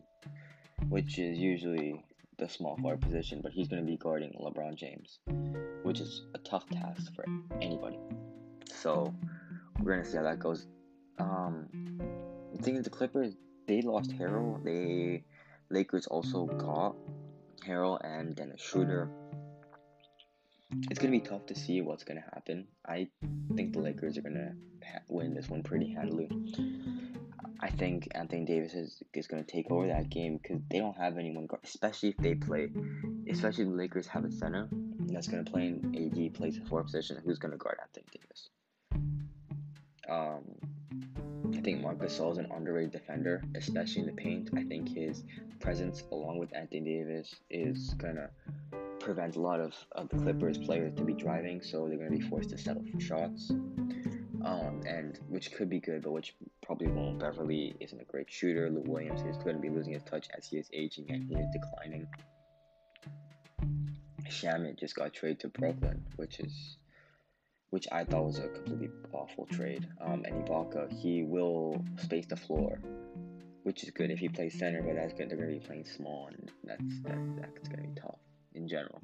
[0.89, 2.04] which is usually
[2.38, 5.20] the small forward position, but he's going to be guarding LeBron James,
[5.84, 7.24] which is a tough task for
[7.62, 8.00] anybody.
[8.74, 9.13] So
[9.79, 10.67] we're to see how that goes.
[11.19, 11.67] Um,
[12.53, 13.36] the thing is, the Clippers
[13.67, 14.63] they lost Harrell.
[14.63, 15.23] They
[15.69, 16.95] Lakers also got
[17.65, 19.10] Harrell and Dennis Schroeder.
[20.89, 22.67] It's gonna be tough to see what's gonna happen.
[22.88, 23.10] I
[23.55, 24.53] think the Lakers are gonna
[24.84, 26.29] ha- win this one pretty handily.
[27.60, 31.17] I think Anthony Davis is, is to take over that game because they don't have
[31.17, 32.69] anyone, guard, especially if they play,
[33.29, 34.67] especially if the Lakers have a center
[35.13, 37.17] that's to play in AD plays a four position.
[37.23, 38.49] Who's to guard Anthony Davis?
[40.09, 40.43] Um,
[41.53, 44.49] I think Marc Gasol is an underrated defender, especially in the paint.
[44.55, 45.23] I think his
[45.59, 48.29] presence, along with Anthony Davis, is to
[48.99, 52.21] prevent a lot of, of the Clippers players to be driving, so they're to be
[52.21, 53.51] forced to settle for shots
[54.45, 57.19] um, and which could be good, but which probably won't.
[57.19, 58.69] Beverley isn't a great shooter.
[58.69, 61.35] Lou Williams is going to be losing his touch as he is aging and he
[61.35, 62.07] is declining.
[64.27, 66.77] Shamet just got traded to Brooklyn, which is
[67.71, 69.88] which I thought was a completely awful trade.
[69.99, 72.79] Um, and Ibaka, he will space the floor,
[73.63, 75.29] which is good if he plays center, but that's good.
[75.29, 78.19] They're going to be playing small, and that's that, that's going to be tough
[78.53, 79.01] in general.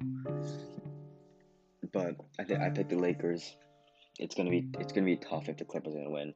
[1.92, 3.56] But I think I picked the Lakers
[4.18, 6.34] it's gonna be it's gonna be tough if the Clippers are gonna win.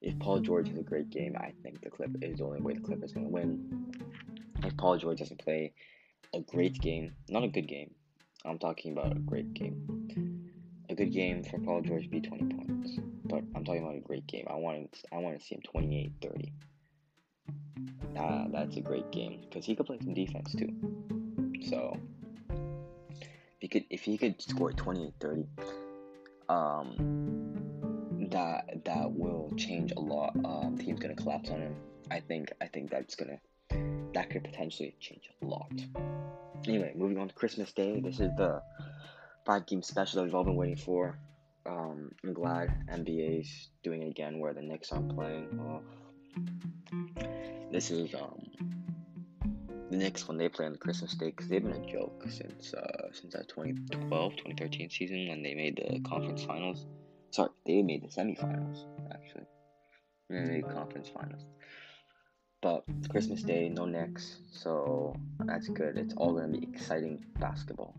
[0.00, 2.74] If Paul George has a great game, I think the Clip is the only way
[2.74, 3.92] the Clippers gonna win.
[4.62, 5.72] If Paul George doesn't play
[6.34, 7.92] a great game, not a good game,
[8.44, 10.45] I'm talking about a great game.
[10.88, 14.26] A good game for Paul George be 20 points, but I'm talking about a great
[14.26, 14.46] game.
[14.48, 16.52] I want I want to see him 28, 30.
[18.16, 20.72] Uh, that's a great game because he could play some defense too.
[21.68, 21.98] So
[22.50, 25.46] if he could if he could score 28, 30
[26.48, 30.34] um, that that will change a lot.
[30.44, 31.76] Um, team's gonna collapse on him.
[32.10, 33.38] I think I think that's gonna
[34.14, 35.72] that could potentially change a lot.
[36.66, 38.00] Anyway, moving on to Christmas Day.
[38.00, 38.62] This is the
[39.46, 41.18] five game special that we've all been waiting for.
[41.64, 45.48] Um, I'm glad NBA's doing it again where the Knicks aren't playing.
[47.72, 48.42] This is um
[49.90, 52.74] the Knicks when they play on the Christmas Day because they've been a joke since
[52.74, 56.84] uh, since that 2012 2013 season when they made the conference finals.
[57.30, 59.46] Sorry, they made the semifinals actually.
[60.28, 61.42] They made conference finals.
[62.62, 65.98] But Christmas Day, no Knicks, so that's good.
[65.98, 67.94] It's all gonna be exciting basketball.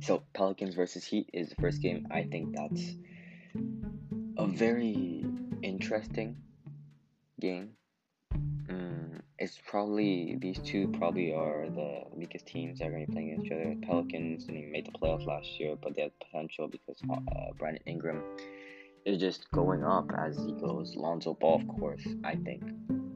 [0.00, 2.06] So Pelicans versus Heat is the first game.
[2.10, 2.94] I think that's
[4.36, 5.24] a very
[5.62, 6.36] interesting
[7.40, 7.76] game
[9.40, 13.30] it's probably these two probably are the weakest teams that are going to be playing
[13.32, 13.74] against each other.
[13.82, 17.82] Pelicans didn't even make the playoffs last year, but they have potential because uh, Brandon
[17.86, 18.22] Ingram
[19.06, 20.94] is just going up as he goes.
[20.94, 22.62] Lonzo Ball, of course, I think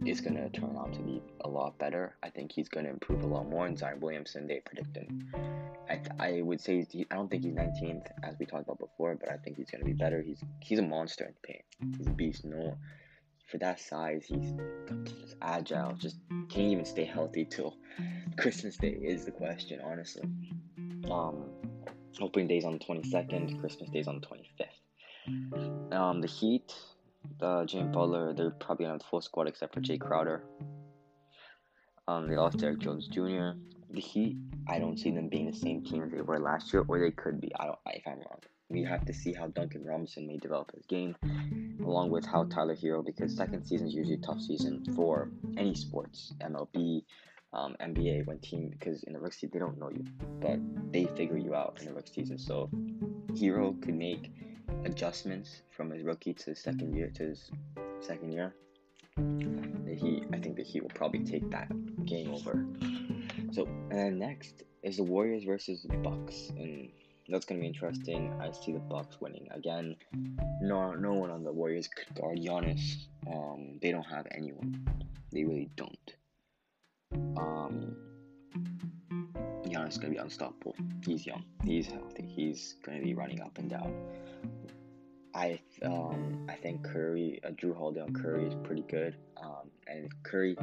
[0.07, 2.17] is going to turn out to be a lot better.
[2.23, 3.67] I think he's going to improve a lot more.
[3.67, 5.11] And Zion Williamson, they predicted.
[5.89, 9.31] I, I would say I don't think he's 19th as we talked about before, but
[9.31, 10.23] I think he's going to be better.
[10.23, 11.97] He's he's a monster in paint.
[11.99, 12.45] He's a beast.
[12.45, 12.77] No
[13.51, 14.53] for that size, he's
[15.21, 15.95] just agile.
[15.95, 16.17] Just
[16.49, 17.77] can't even stay healthy till
[18.37, 20.25] Christmas Day is the question, honestly.
[21.11, 21.45] Um,
[22.21, 25.93] opening day's on the 22nd, Christmas Day's on the 25th.
[25.93, 26.75] Um, the Heat,
[27.41, 30.45] uh, Jimmy Butler, they're probably on the full squad except for Jae Crowder.
[32.07, 33.53] Um, they lost Derrick Jones Jr.
[33.91, 36.85] The Heat, I don't see them being the same team as they were last year,
[36.89, 37.53] or they could be.
[37.59, 37.79] I don't.
[37.87, 41.15] If I'm wrong, we have to see how Duncan Robinson may develop his game,
[41.81, 45.75] along with how Tyler Herro, because second season is usually a tough season for any
[45.75, 47.05] sports, MLB,
[47.53, 50.05] um, NBA, when team, because in the rookie season they don't know you,
[50.41, 50.59] but
[50.93, 52.39] they figure you out in the rookie season.
[52.39, 52.69] So
[53.33, 54.33] Herro could make
[54.85, 57.51] adjustments from his rookie to his second year to his
[58.01, 58.55] second year.
[59.17, 61.69] The Heat, I think the Heat will probably take that
[62.05, 62.67] game over.
[63.53, 66.91] So, and next is the Warriors versus the Bucks, and
[67.29, 68.33] that's gonna be interesting.
[68.41, 69.97] I see the Bucks winning again.
[70.61, 73.07] No, no one on the Warriors could guard Giannis.
[73.33, 74.85] Um, they don't have anyone.
[75.33, 76.15] They really don't.
[77.37, 77.97] Um,
[79.75, 80.77] Giannis is gonna be unstoppable.
[81.05, 81.45] He's young.
[81.65, 82.27] He's healthy.
[82.27, 83.93] He's gonna be running up and down.
[85.35, 89.17] I um I think Curry, uh, Jrue Holiday on Curry is pretty good.
[89.37, 90.57] Um, and Curry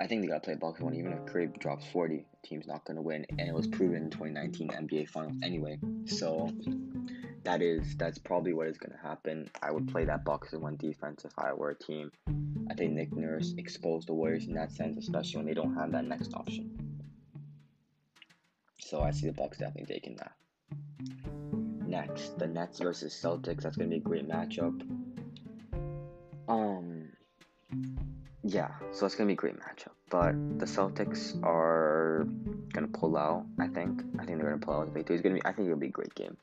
[0.00, 0.94] I think they got to play box one.
[0.94, 3.26] Even if Curry drops 40, the team's not going to win.
[3.30, 5.78] And it was proven in 2019 NBA Finals anyway.
[6.06, 6.52] So
[7.42, 9.50] that is that's probably what is going to happen.
[9.60, 12.12] I would play that box one defense if I were a team.
[12.70, 15.90] I think Nick Nurse exposed the Warriors in that sense, especially when they don't have
[15.92, 16.87] that next option.
[18.78, 20.32] So I see the Bucks definitely taking that.
[21.86, 23.62] Next, the Nets versus Celtics.
[23.62, 24.80] That's to be a great matchup.
[26.48, 27.08] Um,
[28.42, 29.92] yeah, so it's gonna be a great matchup.
[30.10, 32.26] but the Celtics are
[32.72, 33.44] gonna pull out.
[33.58, 34.02] I think.
[34.18, 34.86] I think they're gonna pull out.
[34.86, 35.16] The victory.
[35.16, 35.44] It's gonna be.
[35.44, 36.36] I think it'll be a great game.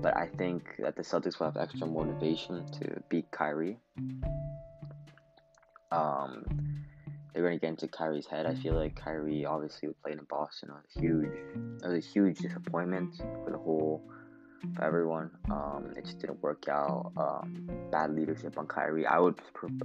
[0.00, 3.78] But I think that the Celtics will have extra motivation to beat Kyrie.
[5.90, 6.44] Um,
[7.38, 8.46] they're going to get into Kyrie's head.
[8.46, 10.70] I feel like Kyrie obviously would play in Boston.
[10.70, 11.32] It was a huge,
[11.84, 13.14] it was a huge disappointment
[13.44, 14.02] for the whole,
[14.74, 15.30] for everyone.
[15.48, 17.12] Um, it just didn't work out.
[17.16, 19.06] Um, bad leadership on Kyrie.
[19.06, 19.36] I would,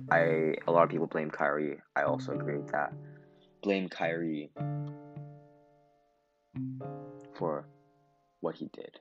[0.10, 1.78] I a lot of people blame Kyrie.
[1.96, 2.92] I also agree with that.
[3.62, 4.50] Blame Kyrie
[7.38, 7.68] for
[8.40, 9.00] what he did.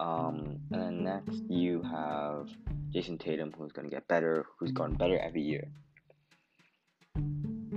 [0.00, 2.48] Um, and then next you have
[2.92, 5.68] Jayson Tatum, who's going to get better, who's gotten better every year.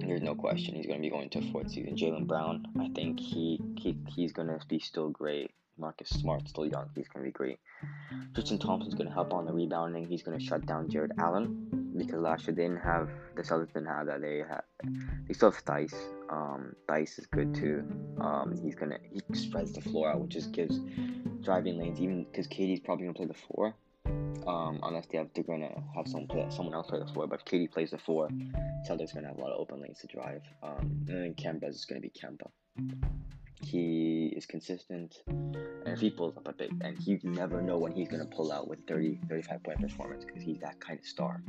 [0.09, 1.95] There's no question he's going to be going to fourth season.
[1.95, 5.51] Jaylen Brown, I think he, he he's going to be still great.
[5.77, 7.59] Marcus Smart, still young, he's going to be great.
[8.33, 10.07] Tristan Thompson's going to help on the rebounding.
[10.07, 13.73] He's going to shut down Jarrett Allen because last year they didn't have the Celtics
[13.73, 14.21] didn't have that.
[14.21, 14.61] They had
[15.27, 15.93] they still have Theis.
[16.29, 17.83] Um, Theis is good too.
[18.19, 20.79] Um, he's gonna he spreads the floor out, which just gives
[21.43, 21.99] driving lanes.
[21.99, 23.75] Even because KD's probably gonna play the four,
[24.47, 27.27] um, unless they have they're gonna have someone play someone else play the four.
[27.27, 28.29] But if KD plays the four,
[28.87, 30.41] Celtics gonna have a lot of open lanes to drive.
[30.63, 32.49] Um, and then Kemba is gonna be Kemba.
[33.61, 37.91] He is consistent, and if he pulls up a big, and you never know when
[37.91, 41.41] he's gonna pull out with 30, 35 point performance because he's that kind of star.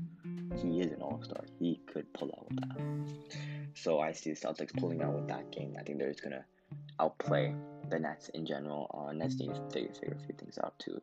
[0.56, 1.44] He is an all star.
[1.58, 3.38] He could pull out with that.
[3.74, 5.76] So I see the Celtics pulling out with that game.
[5.78, 6.44] I think they're just gonna
[6.98, 7.54] outplay
[7.88, 8.90] the Nets in general.
[8.92, 11.00] Uh, Nets need to figure, figure a few things out too.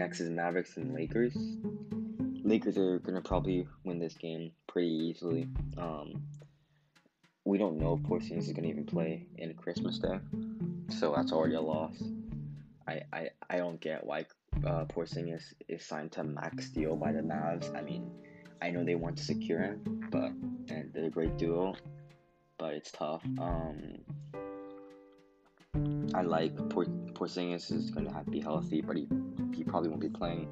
[0.00, 1.36] Next is Mavericks and Lakers.
[2.42, 5.46] Lakers are gonna probably win this game pretty easily.
[5.76, 6.22] Um,
[7.44, 10.18] we don't know if Porzingis is gonna even play in Christmas Day,
[10.88, 12.02] so that's already a loss.
[12.88, 14.24] I I, I don't get why
[14.64, 17.76] uh, Porzingis is signed to max deal by the Mavs.
[17.76, 18.10] I mean,
[18.62, 20.30] I know they want to secure him, but
[20.74, 21.74] and they're a great duo,
[22.56, 23.22] but it's tough.
[23.38, 23.98] Um,
[26.14, 29.08] I like Por- Porzingis is going to be healthy, but he,
[29.54, 30.48] he probably won't be playing.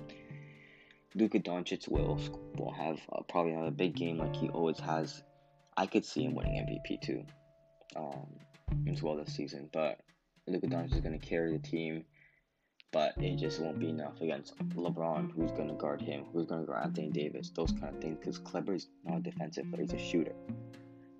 [1.15, 2.21] Luka Doncic will
[2.57, 5.23] will have uh, probably another big game like he always has.
[5.77, 7.25] I could see him winning MVP too,
[7.97, 8.27] um,
[8.91, 9.69] as well this season.
[9.73, 10.01] But
[10.47, 12.05] Luka Doncic is going to carry the team,
[12.93, 16.61] but it just won't be enough against LeBron, who's going to guard him, who's going
[16.61, 18.19] to guard Anthony Davis, those kind of things.
[18.21, 20.35] Because Kleber's not a defensive player; he's a shooter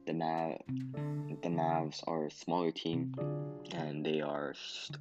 [0.09, 0.57] the Mav
[1.43, 3.15] the Mavs are a smaller team
[3.73, 4.55] and they are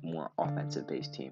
[0.04, 1.32] more offensive based team.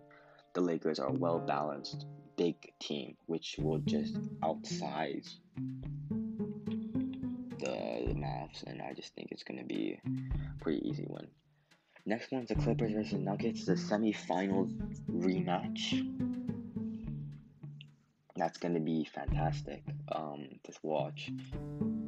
[0.54, 2.06] The Lakers are a well balanced
[2.38, 5.40] big team which will just outsize
[7.60, 11.28] the, the Mavs and I just think it's gonna be a pretty easy win.
[12.06, 14.70] Next one's the Clippers versus Nuggets, the semi-final
[15.12, 16.45] rematch
[18.36, 21.32] that's going to be fantastic um, to watch.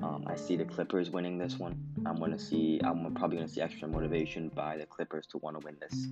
[0.04, 1.82] Um, I see the Clippers winning this one.
[2.06, 2.80] I'm going to see.
[2.84, 6.08] I'm probably going to see extra motivation by the Clippers to want to win this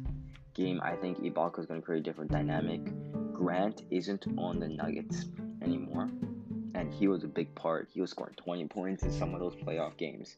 [0.53, 0.80] game.
[0.82, 2.82] I think Ibaka is going to create a different dynamic.
[3.34, 5.26] Grant isn't on the Nuggets
[5.61, 6.09] anymore,
[6.74, 7.89] and he was a big part.
[7.93, 10.38] He was scoring 20 points in some of those playoff games.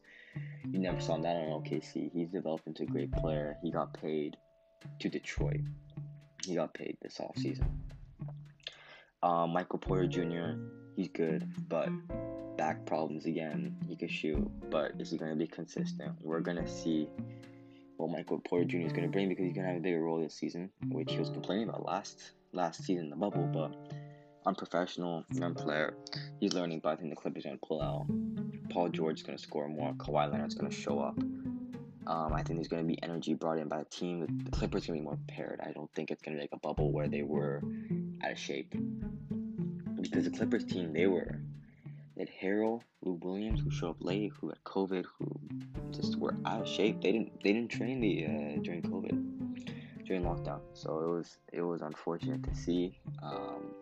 [0.72, 2.12] You never saw that on OKC.
[2.12, 3.58] He's developed into a great player.
[3.62, 4.38] He got paid
[5.00, 5.62] to Detroit.
[6.46, 7.68] He got paid this off season.
[9.28, 10.58] Um, Michael Porter Jr.
[10.96, 11.90] He's good, but
[12.56, 13.76] back problems again.
[13.86, 16.14] He can shoot, but is he going to be consistent?
[16.22, 17.10] We're going to see
[17.98, 18.78] what Michael Porter Jr.
[18.78, 21.12] is going to bring because he's going to have a bigger role this season, which
[21.12, 23.44] he was complaining about last last season in the bubble.
[23.52, 23.76] But
[24.46, 25.98] unprofessional, young player,
[26.40, 26.80] he's learning.
[26.82, 28.06] But I think the Clippers are going to pull out.
[28.70, 29.92] Paul George is going to score more.
[29.96, 31.20] Kawhi Leonard's going to show up.
[32.08, 34.26] Um, I think there's going to be energy brought in by the team.
[34.46, 35.60] The Clippers are going to be more prepared.
[35.62, 37.62] I don't think it's going to be like a bubble where they were
[38.24, 38.74] out of shape.
[40.02, 41.40] Because the Clippers team, they were.
[42.16, 45.40] They had Lou Williams, who showed up late, who had COVID, who
[45.92, 47.02] just were out of shape.
[47.02, 50.62] They didn't they didn't train the uh, during COVID, during lockdown.
[50.74, 53.00] So it was it was unfortunate to see.
[53.22, 53.74] Um,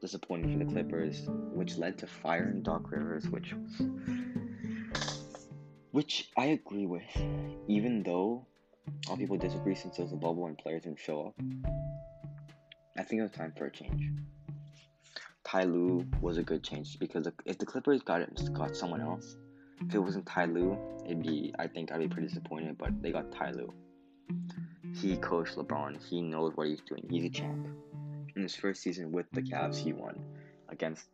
[0.00, 3.54] disappointing for the Clippers, which led to firing Doc Rivers, which
[5.90, 7.02] which I agree with,
[7.66, 8.46] even though
[9.08, 11.34] all people disagree since it was a bubble and players didn't show up.
[12.96, 14.10] I think it was time for a change.
[15.48, 19.38] Ty Lue was a good change because if the Clippers got it, got someone else,
[19.80, 20.76] if it wasn't Ty Lue,
[21.06, 22.76] it'd be I think I'd be pretty disappointed.
[22.76, 23.72] But they got Ty Lue.
[24.94, 26.04] He coached LeBron.
[26.04, 27.06] He knows what he's doing.
[27.08, 27.66] He's a champ.
[28.36, 30.22] In his first season with the Cavs, he won
[30.68, 31.08] against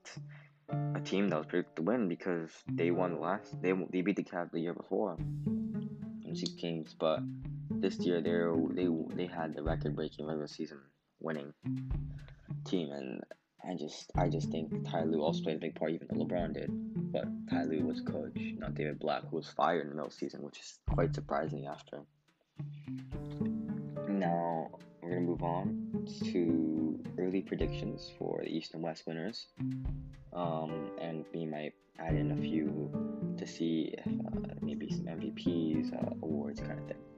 [0.68, 3.62] a team that was predicted to win because they won the last.
[3.62, 5.16] They they beat the Cavs the year before
[5.46, 7.20] in six games, but
[7.70, 8.34] this year they
[8.74, 10.80] they they had the record-breaking regular season
[11.20, 11.52] winning
[12.64, 13.22] team, and
[13.68, 16.54] I just I just think Ty Lue also played a big part, even though LeBron
[16.54, 16.70] did.
[17.12, 20.42] But Ty Lue was coach, not David Blatt, who was fired in the middle season,
[20.42, 22.00] which is quite surprising after.
[24.08, 29.46] Now we're gonna move on to early predictions for the East and West winners,
[30.32, 32.90] um, and we might add in a few
[33.38, 37.13] to see if uh, maybe some MVPs, uh, awards, kind of thing.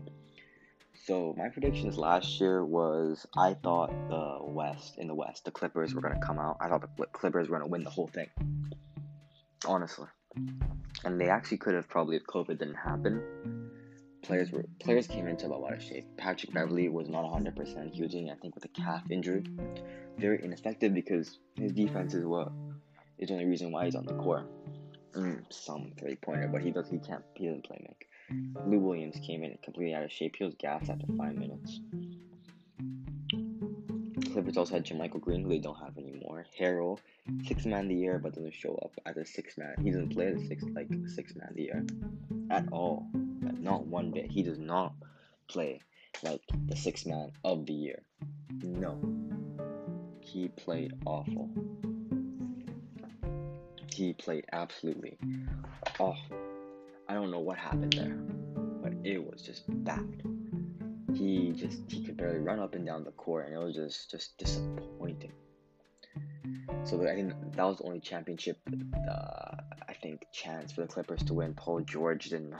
[1.07, 5.94] So my predictions last year was I thought the West in the West the Clippers
[5.94, 6.57] were gonna come out.
[6.61, 8.28] I thought the Clippers were gonna win the whole thing.
[9.64, 10.09] Honestly,
[11.04, 13.70] and they actually could have probably if COVID didn't happen.
[14.22, 16.07] Players were players came into a lot of shape.
[16.16, 17.94] Patrick Beverley was not 100%.
[17.94, 19.44] He was dealing, I think, with a calf injury.
[20.18, 22.50] Very ineffective because his defense is what
[23.18, 24.50] is the only reason why he's on the court.
[25.14, 28.09] Mm, some three pointer, but he does he can't he doesn't play make.
[28.31, 30.37] Lou Williams came in completely out of shape.
[30.37, 31.81] He was gassed after five minutes.
[34.33, 36.45] Clippers also had JaMychal Green, who they don't have anymore.
[36.59, 36.99] Harrell,
[37.47, 39.74] six man of the year, but doesn't show up as a six man.
[39.83, 41.87] He doesn't play as six like six man of the year
[42.51, 43.09] at all.
[43.12, 44.31] Not one bit.
[44.31, 44.93] He does not
[45.49, 45.81] play
[46.22, 48.03] like the six man of the year.
[48.62, 49.01] No.
[50.20, 51.51] He played awful.
[53.93, 55.16] He played absolutely
[55.99, 56.37] awful.
[57.09, 58.16] I don't know what happened there,
[58.82, 60.22] but it was just bad.
[61.14, 64.11] He just he could barely run up and down the court, and it was just
[64.11, 65.32] just disappointing.
[66.84, 68.59] So I think that was the only championship,
[69.09, 69.57] uh,
[69.88, 71.54] I think, chance for the Clippers to win.
[71.54, 72.52] Paul George didn't.
[72.52, 72.59] Uh,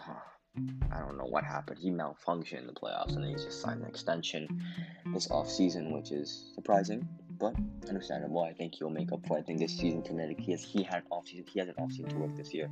[0.91, 1.79] I don't know what happened.
[1.79, 4.65] He malfunctioned in the playoffs, and then he just signed an extension
[5.13, 7.07] this off season, which is surprising
[7.39, 7.55] but
[7.89, 8.43] understandable.
[8.43, 9.39] I think he'll make up for.
[9.39, 11.45] I think this season Kinetic he has he had an off season.
[11.53, 12.71] He has an off season to work this year.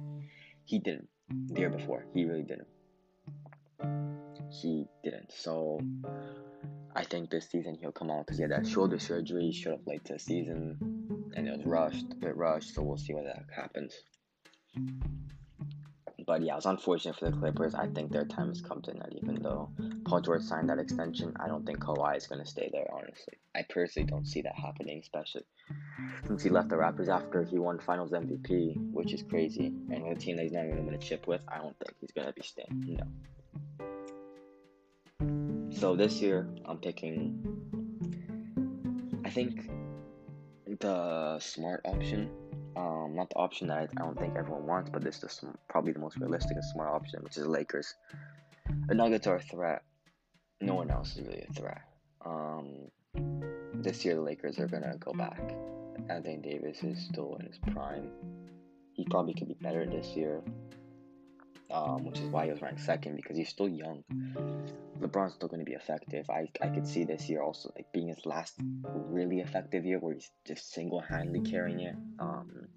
[0.65, 2.05] He didn't the year before.
[2.13, 2.69] He really didn't.
[4.51, 5.33] He didn't.
[5.33, 5.81] So
[6.95, 9.47] I think this season he'll come out because he had that shoulder surgery.
[9.47, 10.79] He showed up late to the season,
[11.37, 12.75] and it was rushed, a bit rushed.
[12.75, 13.95] So we'll see what that happens.
[16.27, 17.75] But yeah, it was unfortunate for the Clippers.
[17.75, 19.71] I think their time has come to an end, even though
[20.05, 21.35] Paul George signed that extension.
[21.39, 23.35] I don't think Kawhi is going to stay there, honestly.
[23.55, 25.45] I personally don't see that happening, especially
[26.27, 29.67] since he left the Raptors after he won Finals MVP, which is crazy.
[29.67, 31.95] And with a team that he's not even going to chip with, I don't think
[32.01, 32.99] he's going to be staying.
[32.99, 33.05] No.
[35.71, 37.43] So this year, I'm picking.
[39.25, 39.69] I think
[40.81, 42.31] the smart option.
[42.77, 45.93] Um, not the option that I, I don't think everyone wants, but this is probably
[45.93, 47.95] the most realistic and smart option, which is Lakers.
[48.89, 49.83] The Nuggets are a threat.
[50.61, 51.83] No one else is really a threat.
[52.25, 52.91] Um,
[53.75, 55.55] this year the Lakers are gonna go back.
[56.09, 58.11] Anthony Davis is still in his prime.
[58.95, 60.43] He probably could be better this year,
[61.71, 64.05] um, which is why he was ranked second because he's still young.
[65.01, 66.29] LeBron's still going to be effective.
[66.31, 70.15] I, I could see this year also like being his last really effective year where
[70.15, 71.97] he's just single handedly carrying it.
[72.19, 72.69] Um,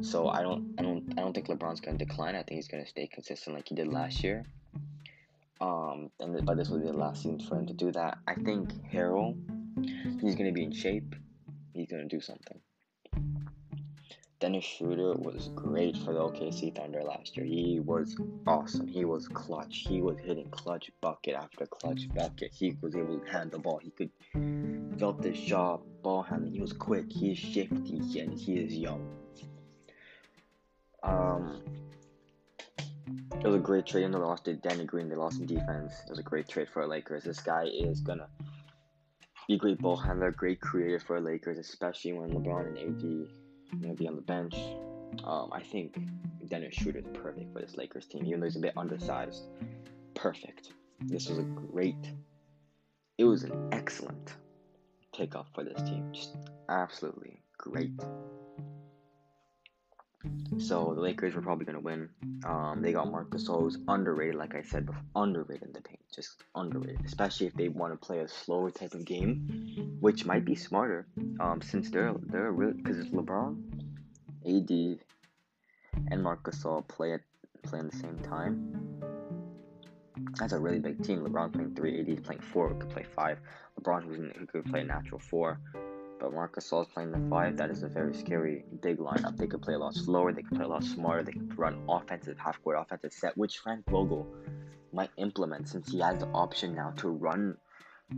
[0.00, 2.34] so I don't I don't I don't think LeBron's going to decline.
[2.34, 4.44] I think he's going to stay consistent like he did last year.
[5.60, 8.18] Um, and but this will be the last season for him to do that.
[8.28, 9.36] I think Harrell
[10.20, 11.14] He's going to be in shape.
[11.72, 12.60] He's going to do something.
[14.40, 17.44] Dennis Schroeder was great for the OKC Thunder last year.
[17.44, 18.16] He was
[18.46, 18.86] awesome.
[18.86, 19.84] He was clutch.
[19.88, 22.52] He was hitting clutch bucket after clutch bucket.
[22.54, 23.78] He was able to hand the ball.
[23.78, 24.10] He could
[24.90, 26.52] develop this job, ball handling.
[26.52, 27.06] He was quick.
[27.10, 29.08] He is shifty, and he is young.
[31.02, 31.60] Um,
[33.40, 34.04] it was a great trade.
[34.04, 35.08] And they lost to Danny Green.
[35.08, 35.94] They lost in defense.
[36.06, 37.24] It was a great trade for the Lakers.
[37.24, 38.28] This guy is gonna
[39.48, 43.47] be a great ball handler, great creator for the Lakers, especially when LeBron and AD
[43.80, 44.54] gonna be on the bench.
[45.24, 45.98] Um, I think
[46.48, 49.44] Dennis Schroeder is perfect for this Lakers team, even though he's a bit undersized.
[50.14, 50.72] Perfect.
[51.00, 52.12] This was a great.
[53.18, 54.34] It was an excellent
[55.12, 56.10] takeoff for this team.
[56.12, 56.36] Just
[56.68, 57.92] absolutely great.
[60.58, 62.08] So the Lakers were probably gonna win.
[62.44, 66.00] Um, they got Marc Gasol, who's underrated, like I said before, underrated in the paint,
[66.12, 67.04] just underrated.
[67.04, 71.06] Especially if they want to play a slower type of game, which might be smarter.
[71.38, 73.56] Um, since they're they're really because it's LeBron,
[74.44, 74.98] AD,
[76.10, 77.20] and Marc Gasol play at
[77.62, 78.74] play at the same time.
[80.38, 81.20] That's a really big team.
[81.20, 83.38] LeBron playing three, AD playing four, could play five.
[83.80, 85.60] LeBron who, who could play natural four.
[86.20, 87.56] But Marcus Gasol is playing the five.
[87.56, 89.36] That is a very scary big lineup.
[89.36, 90.32] They could play a lot slower.
[90.32, 91.22] They could play a lot smarter.
[91.22, 94.26] They could run offensive half court offensive set, which Frank Vogel
[94.92, 97.56] might implement since he has the option now to run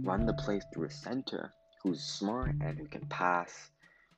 [0.02, 3.70] run the plays through a center who's smart and who can pass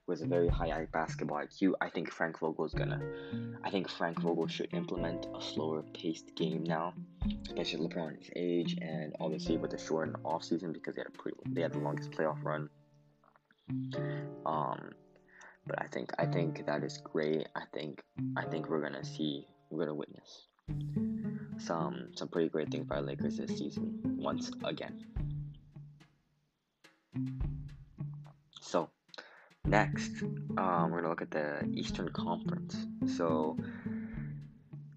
[0.06, 1.72] with a very high basketball IQ.
[1.80, 3.00] I think Frank Vogel is gonna.
[3.64, 6.94] I think Frank Vogel should implement a slower paced game now,
[7.46, 11.38] especially LeBron's age and obviously with the short off season because they had a pretty
[11.46, 12.68] they had the longest playoff run
[14.46, 14.92] um,
[15.66, 17.46] But I think I think that is great.
[17.54, 18.02] I think
[18.36, 20.48] I think we're gonna see we're gonna witness
[21.58, 25.04] some some pretty great things by Lakers this season once again.
[28.60, 28.90] So
[29.64, 30.22] next,
[30.56, 32.76] um, we're gonna look at the Eastern Conference.
[33.06, 33.56] So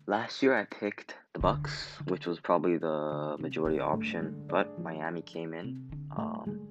[0.08, 5.54] last year I picked the Bucks, which was probably the majority option, but Miami came
[5.54, 6.68] in um,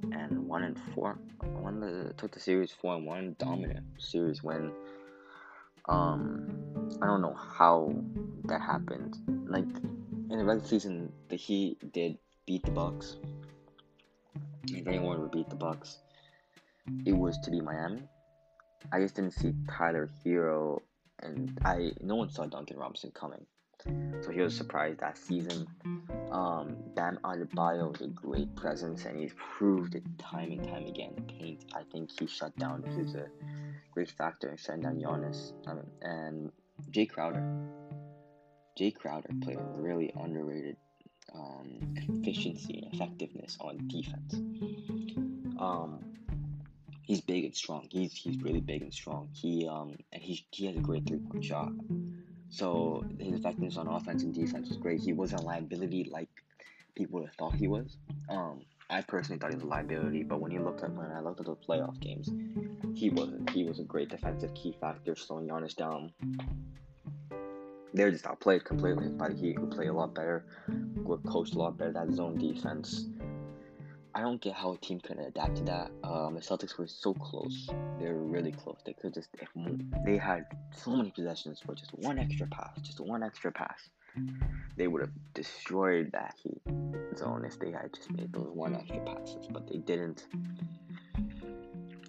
[0.54, 4.70] one and four, won the took the series four and one, dominant series win.
[5.88, 6.48] Um,
[7.02, 7.92] I don't know how
[8.44, 9.18] that happened.
[9.48, 9.66] Like
[10.30, 13.16] in the regular season, the Heat did beat the Bucks.
[14.68, 15.98] If anyone would beat the Bucks,
[17.04, 18.04] it was to be Miami.
[18.92, 20.82] I just didn't see Tyler Herro,
[21.18, 23.44] and I no one saw Duncan Robinson coming,
[24.22, 25.66] so he was surprised that season.
[26.30, 31.14] Um, Bam Adebayo is a great presence, and he's proved it time and time again.
[31.28, 32.84] Paint, I think he shut down.
[32.94, 33.26] He was a
[33.92, 35.52] great factor in shutting down Giannis.
[35.66, 36.50] Um, and
[36.90, 37.42] Jae Crowder.
[38.78, 40.76] Jae Crowder played a really underrated
[41.34, 44.34] um, efficiency and effectiveness on defense.
[45.58, 46.00] Um,
[47.02, 47.86] he's big and strong.
[47.90, 49.28] He's he's really big and strong.
[49.32, 51.72] He um and he he has a great three point shot.
[52.54, 55.00] So his effectiveness on offense and defense was great.
[55.00, 56.28] He wasn't a liability like
[56.94, 57.96] people would have thought he was.
[58.28, 61.18] Um, I personally thought he was a liability, but when you looked at when I
[61.18, 62.30] looked at the playoff games,
[62.94, 63.50] he wasn't.
[63.50, 66.12] He was a great defensive key factor, slowing Giannis down.
[67.92, 70.44] They were just outplayed completely by the Heat, who played a lot better,
[71.02, 71.92] were coached a lot better.
[71.92, 73.08] That zone defense.
[74.16, 75.90] I don't get how a team could adapt to that.
[76.04, 77.68] Um, the Celtics were so close.
[77.98, 78.78] They were really close.
[78.86, 79.48] They could just if
[80.06, 83.88] they had so many possessions for just one extra pass, just one extra pass,
[84.76, 86.62] they would have destroyed that Heat
[87.16, 89.48] zone if they had just made those one extra passes.
[89.50, 90.26] But they didn't.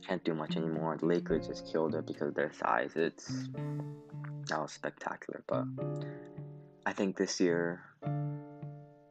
[0.08, 0.98] Can't do much anymore.
[1.00, 2.92] The Lakers just killed it because of their size.
[2.96, 3.50] It's
[4.48, 5.44] that was spectacular.
[5.48, 5.66] But
[6.86, 7.82] I think this year,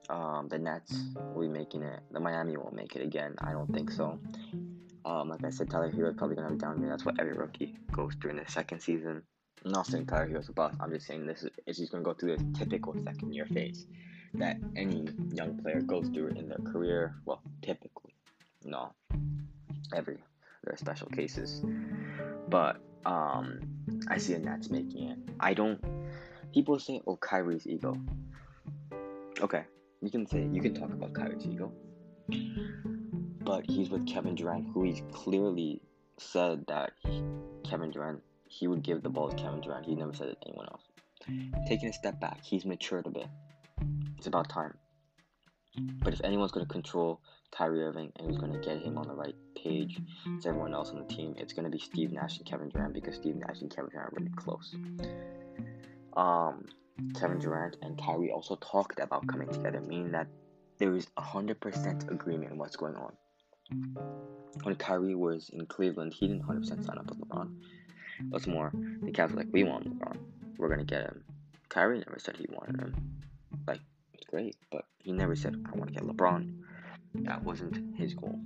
[0.08, 0.94] um, the Nets
[1.34, 2.00] will be making it.
[2.10, 3.34] The Miami won't make it again.
[3.38, 4.18] I don't think so.
[5.04, 6.90] Um, like I said, Tyler Herro is probably gonna have a down year.
[6.90, 9.22] That's what every rookie goes through in their second season.
[9.64, 10.76] I'm not saying Tyler Herro's a bust.
[10.80, 13.86] I'm just saying this is, is he's gonna go through the typical second year phase
[14.34, 17.14] that any young player goes through in their career.
[17.24, 18.14] Well, typically,
[18.64, 18.92] no,
[19.94, 20.18] every
[20.64, 21.62] there are special cases,
[22.48, 23.60] but um,
[24.08, 25.18] I see the Nets making it.
[25.38, 25.82] I don't.
[26.52, 27.96] People say, "Oh, Kyrie's ego."
[29.40, 29.64] Okay,
[30.04, 31.72] you can say you can talk about Kyrie's ego,
[33.40, 35.80] but he's with Kevin Durant, who he's clearly
[36.18, 37.22] said that he,
[37.68, 39.86] Kevin Durant he would give the ball to Kevin Durant.
[39.86, 40.82] He never said it to anyone else.
[41.66, 43.26] Taking a step back, he's matured a bit.
[44.18, 44.74] It's about time.
[46.02, 49.08] But if anyone's going to control Kyrie Irving and who's going to get him on
[49.08, 49.98] the right page
[50.38, 52.94] as everyone else on the team, it's going to be Steve Nash and Kevin Durant
[52.94, 54.74] because Steve Nash and Kevin Durant are really close.
[56.16, 56.66] Um,
[57.18, 60.28] Kevin Durant and Kyrie also talked about coming together, meaning that
[60.78, 63.12] there is 100% agreement on what's going on.
[64.62, 67.54] When Kyrie was in Cleveland, he didn't 100% sign up with LeBron.
[68.28, 68.70] What's more,
[69.02, 70.18] the Cavs were like, we want LeBron.
[70.58, 71.24] We're going to get him.
[71.68, 72.94] Kyrie never said he wanted him.
[73.66, 73.80] Like,
[74.12, 76.54] it's great, but he never said, I want to get LeBron.
[77.22, 78.38] That wasn't his goal.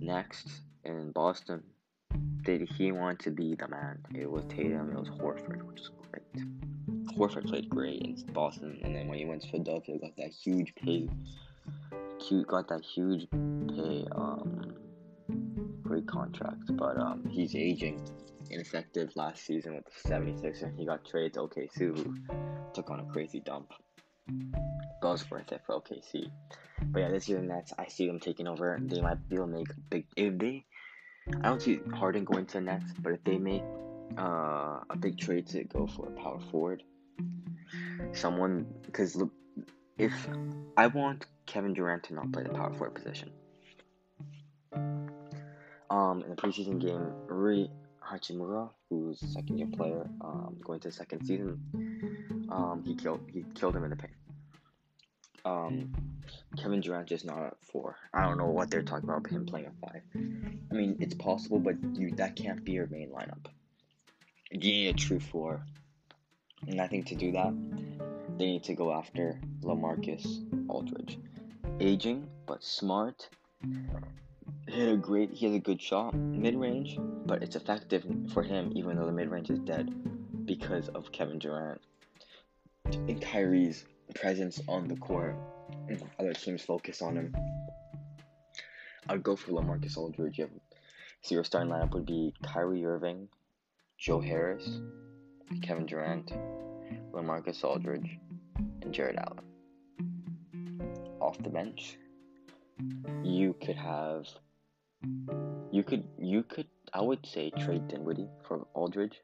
[0.00, 0.48] Next,
[0.84, 1.62] in Boston,
[2.42, 4.00] did he want to be the man?
[4.14, 6.44] It was Tatum, it was Horford, which is great.
[7.16, 10.74] Horford played great in Boston, and then when he went to Philadelphia, got that huge
[10.74, 11.08] pay,
[12.18, 14.74] cute, got that huge pay, um,
[15.82, 16.76] great contract.
[16.76, 18.00] But um, he's aging,
[18.50, 20.76] ineffective last season with the 76ers.
[20.76, 22.16] He got traded to OKC, who
[22.72, 23.72] took on a crazy dump.
[25.02, 26.30] Was worth it for OKC.
[26.86, 28.78] But yeah, this year Nets, I see them taking over.
[28.80, 30.06] They might be able to make a big.
[30.16, 30.64] If they,
[31.42, 33.62] I don't see Harden going to the Nets, but if they make
[34.18, 36.82] uh, a big trade to go for a power forward,
[38.12, 39.22] someone because
[39.98, 40.12] if
[40.76, 43.30] I want Kevin Durant to not play the power forward position.
[45.90, 47.68] Um, in the preseason game, Rui
[48.02, 53.20] Hachimura, who's a second year player, um, going to the second season, um, he killed
[53.32, 54.12] he killed him in the paint.
[55.44, 55.92] Um,
[56.56, 57.96] Kevin Durant just not at four.
[58.12, 60.02] I don't know what they're talking about him playing at five.
[60.14, 63.46] I mean, it's possible, but you that can't be your main lineup.
[64.50, 65.64] You need a true four,
[66.68, 67.52] and I think to do that,
[68.38, 71.18] they need to go after LaMarcus Aldridge,
[71.80, 73.28] aging but smart.
[74.66, 75.30] Hit a great.
[75.30, 79.12] He has a good shot, mid range, but it's effective for him, even though the
[79.12, 79.92] mid range is dead,
[80.46, 81.80] because of Kevin Durant
[82.86, 83.84] and Kyrie's
[84.14, 85.36] presence on the court.
[86.18, 87.36] Other teams focus on him.
[89.08, 90.40] I'd go for LaMarcus Aldridge.
[91.22, 93.28] So your starting lineup would be Kyrie Irving,
[93.98, 94.80] Joe Harris,
[95.62, 96.32] Kevin Durant,
[97.12, 98.18] LaMarcus Aldridge,
[98.82, 99.44] and Jarrett Allen.
[101.20, 101.96] Off the bench,
[103.22, 104.26] you could have
[105.70, 109.20] you could you could I would say trade Dinwiddie for Aldridge.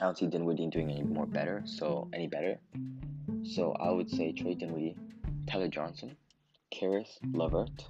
[0.00, 2.58] I don't see Dinwiddie doing any more better, so any better.
[3.42, 4.96] So I would say trade Dinwiddie,
[5.46, 6.16] Tyler Johnson,
[6.70, 7.84] Caris LeVert,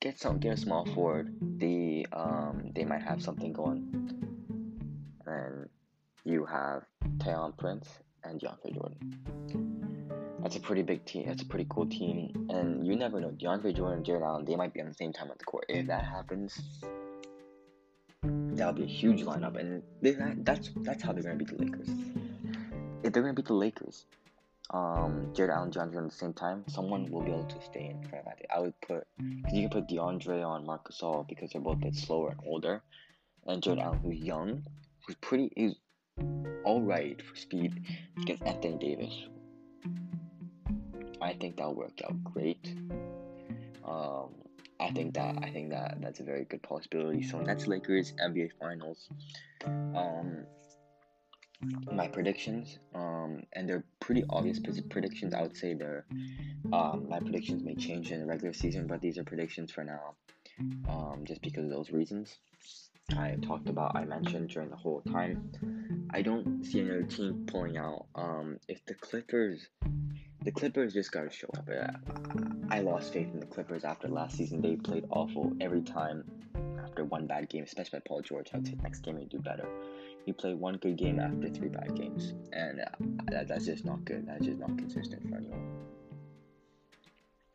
[0.00, 1.34] get some get a small forward.
[1.58, 4.43] They um they might have something going.
[5.26, 5.68] And
[6.24, 6.84] you have
[7.18, 7.88] Taurean Prince
[8.24, 10.04] and DeAndre Jordan.
[10.40, 11.26] That's a pretty big team.
[11.26, 12.48] That's a pretty cool team.
[12.50, 13.30] And you never know.
[13.30, 15.64] DeAndre Jordan and Jarrett Allen, they might be on the same time at the court.
[15.68, 16.60] If that happens,
[18.22, 19.58] that'll be a huge lineup.
[19.58, 19.82] And
[20.44, 21.88] that's that's how they're gonna beat the Lakers.
[23.02, 24.06] If they're gonna beat the Lakers,
[24.70, 28.02] um, Jarrett Allen, DeAndre at the same time, someone will be able to stay in
[28.08, 28.44] front of that.
[28.54, 31.86] I would put, because you can put DeAndre on Marcus All because they're both a
[31.86, 32.82] bit slower and older,
[33.46, 34.64] and Jarrett Allen, who's young,
[35.06, 35.74] who's pretty, he's
[36.64, 37.82] all right for speed
[38.20, 39.14] against Anthony Davis.
[41.20, 42.74] I think that worked out great.
[43.84, 44.30] Um,
[44.80, 47.22] I think that I think that that's a very good possibility.
[47.22, 49.08] So Nets Lakers NBA Finals.
[49.66, 50.44] Um,
[51.90, 54.58] my predictions, um, and they're pretty obvious
[54.90, 55.32] predictions.
[55.32, 56.04] I would say they're
[56.72, 60.14] um, my predictions may change in the regular season, but these are predictions for now,
[60.88, 62.36] um, just because of those reasons
[63.10, 63.94] I talked about.
[63.96, 65.50] I mentioned during the whole time.
[66.10, 68.06] I don't see another team pulling out.
[68.14, 69.66] Um, if the Clippers,
[70.42, 71.68] the Clippers just gotta show up.
[72.70, 74.62] I lost faith in the Clippers after last season.
[74.62, 76.24] They played awful every time
[76.82, 78.48] after one bad game, especially by Paul George.
[78.54, 79.68] I'd say next game they do better
[80.26, 82.84] you play one good game after three bad games, and uh,
[83.30, 84.26] that, that's just not good.
[84.26, 85.70] That's just not consistent for anyone.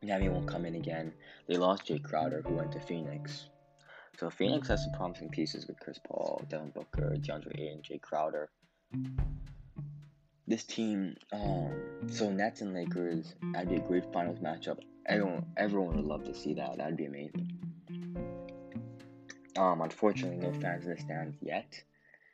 [0.02, 1.12] Nami won't come in again.
[1.48, 3.46] They lost Jae Crowder, who went to Phoenix.
[4.20, 8.50] So Phoenix has some promising pieces with Chris Paul, Devin Booker, DeAndre Ayton, Jae Crowder.
[10.46, 11.72] This team, um,
[12.08, 14.80] so Nets and Lakers, that'd be a great finals matchup.
[15.06, 16.78] Everyone, everyone would love to see that.
[16.78, 17.60] That'd be amazing.
[19.58, 21.82] Um, unfortunately, no fans in the stands yet.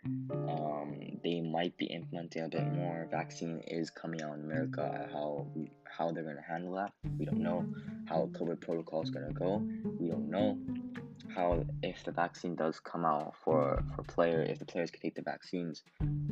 [0.05, 3.07] Um, they might be implementing a bit more.
[3.09, 5.09] Vaccine is coming out in America.
[5.11, 5.47] How
[5.85, 7.65] how they're gonna handle that, we don't know.
[8.05, 9.65] How COVID protocol is gonna go,
[9.99, 10.57] we don't know.
[11.33, 15.15] How if the vaccine does come out for for player, if the players can take
[15.15, 15.83] the vaccines,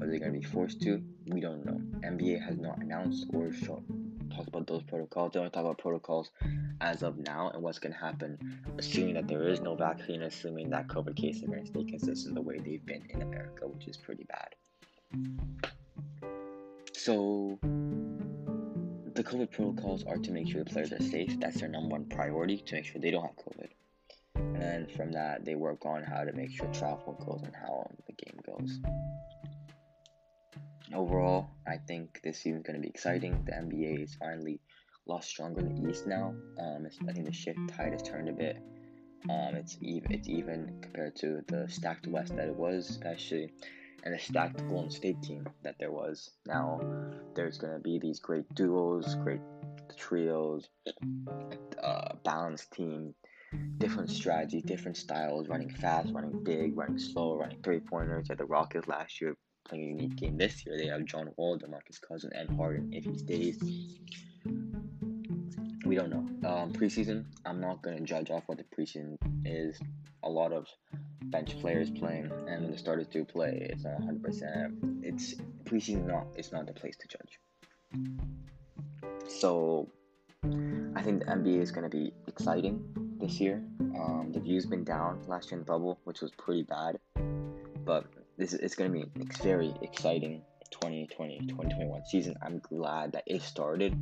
[0.02, 1.02] are they gonna be forced to?
[1.28, 1.82] We don't know.
[2.08, 4.03] NBA has not announced or shown
[4.36, 5.34] talk about those protocols.
[5.34, 6.32] They only talk about protocols
[6.82, 8.38] as of now and what's going to happen,
[8.78, 12.36] assuming that there is no vaccine, assuming that COVID cases are going to stay consistent
[12.36, 14.56] the way they've been in America, which is pretty bad.
[16.94, 21.40] So, the COVID protocols are to make sure the players are safe.
[21.40, 23.70] That's their number one priority to make sure they don't have COVID.
[24.36, 27.90] And then from that, they work on how to make sure travel goes and how
[28.08, 28.80] the game goes
[30.94, 33.44] overall, I think this season is going to be exciting.
[33.46, 34.60] The NBA is finally
[35.08, 36.34] a lot stronger in the East now.
[36.60, 38.58] Um, I think the shift tide has turned a bit.
[39.30, 43.54] Um, it's even it's even compared to the stacked West that it was, especially,
[44.04, 46.32] and the stacked Golden State team that there was.
[46.46, 46.82] Now
[47.36, 49.40] there's going to be these great duos, great
[49.98, 50.68] trios,
[51.82, 53.16] uh, balanced team,
[53.78, 58.28] different strategies, different styles, running fast, running big, running slow, running three pointers.
[58.28, 60.78] Like the Rockets last year playing a unique game this year.
[60.78, 63.58] They have John Wall, DeMarcus Cousins, and Harden if he stays.
[65.86, 66.50] We don't know.
[66.50, 69.80] Um, preseason, I'm not going to judge off what the preseason is.
[70.24, 70.68] A lot of
[71.24, 75.04] bench players playing, and when the starters do play, it's not 100%.
[75.04, 75.36] It's
[75.66, 77.40] preseason, not it's not the place to judge.
[79.28, 79.90] So,
[80.96, 82.84] I think the NBA is going to be exciting
[83.20, 83.64] this year.
[83.80, 87.00] Um, the view's been down last year in the bubble, which was pretty bad,
[87.86, 88.06] but
[88.38, 92.36] this is it's going to be a very exciting 2020 2021 season.
[92.42, 93.94] I'm glad that it started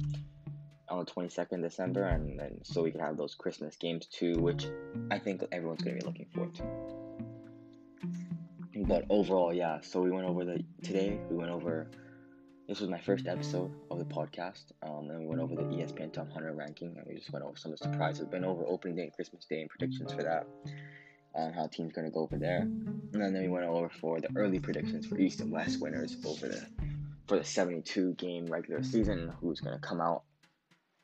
[0.89, 4.67] on the 22nd December, and then so we can have those Christmas games too, which
[5.09, 6.63] I think everyone's going to be looking forward to.
[8.87, 9.81] But overall, yeah.
[9.81, 11.19] So we went over the today.
[11.29, 11.91] We went over.
[12.67, 14.71] This was my first episode of the podcast.
[14.81, 17.57] Um, and we went over the ESPN Top 100 ranking, and we just went over
[17.57, 18.27] some of the surprises.
[18.27, 20.47] Been over opening day and Christmas day and predictions for that
[21.33, 22.61] on how teams going to go over there.
[22.61, 26.47] And then we went over for the early predictions for East and West winners over
[26.47, 26.65] the
[27.27, 29.31] for the 72 game regular season.
[29.41, 30.23] Who's going to come out?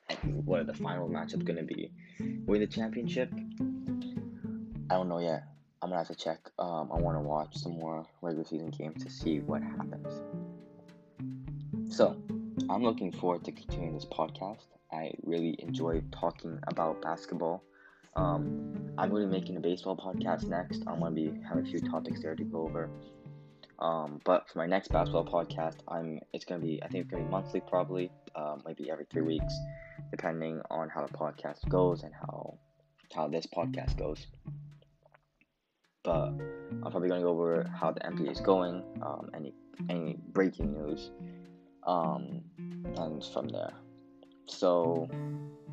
[0.09, 1.91] And what are the final matchups going to be?
[2.45, 3.31] Win the championship?
[4.89, 5.43] I don't know yet.
[5.81, 6.39] I'm gonna have to check.
[6.57, 10.21] Um, I want to watch some more regular season games to see what happens.
[11.93, 12.17] So,
[12.69, 14.65] I'm looking forward to continuing this podcast.
[14.91, 17.63] I really enjoy talking about basketball
[18.17, 20.83] Um, I'm going to be making a baseball podcast next.
[20.87, 22.89] I'm going to be having a few topics there to go over.
[23.79, 27.25] Um, but for my next basketball podcast, I'm it's gonna be I think it's gonna
[27.25, 29.53] be monthly probably, um, maybe every three weeks,
[30.09, 32.57] depending on how the podcast goes and how
[33.13, 34.25] how this podcast goes.
[36.03, 39.53] But I'm probably gonna go over how the NBA is going, um, any
[39.89, 41.11] any breaking news,
[41.85, 42.41] um,
[42.97, 43.73] and from there.
[44.47, 45.09] So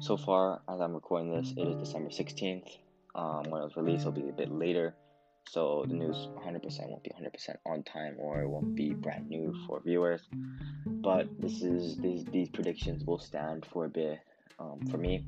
[0.00, 2.68] so far as I'm recording this, it is December 16th.
[3.14, 4.94] Um, when it was released, it'll be a bit later.
[5.48, 9.54] So the news 100% won't be 100% on time or it won't be brand new
[9.66, 10.22] for viewers.
[10.86, 14.20] But this is these these predictions will stand for a bit
[14.58, 15.24] um, for me.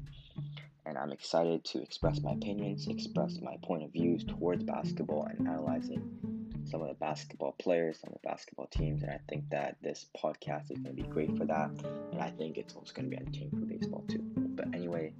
[0.85, 5.49] And i'm excited to express my opinions express my point of views towards basketball and
[5.49, 6.36] analyzing
[6.71, 10.07] some of the basketball players some of the basketball teams and i think that this
[10.17, 11.71] podcast is going to be great for that.
[12.13, 14.23] And i think it's also going to be entertaining for baseball too.
[14.37, 15.13] But anyway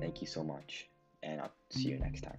[0.00, 0.88] thank you so much
[1.22, 2.38] and i'll see you next time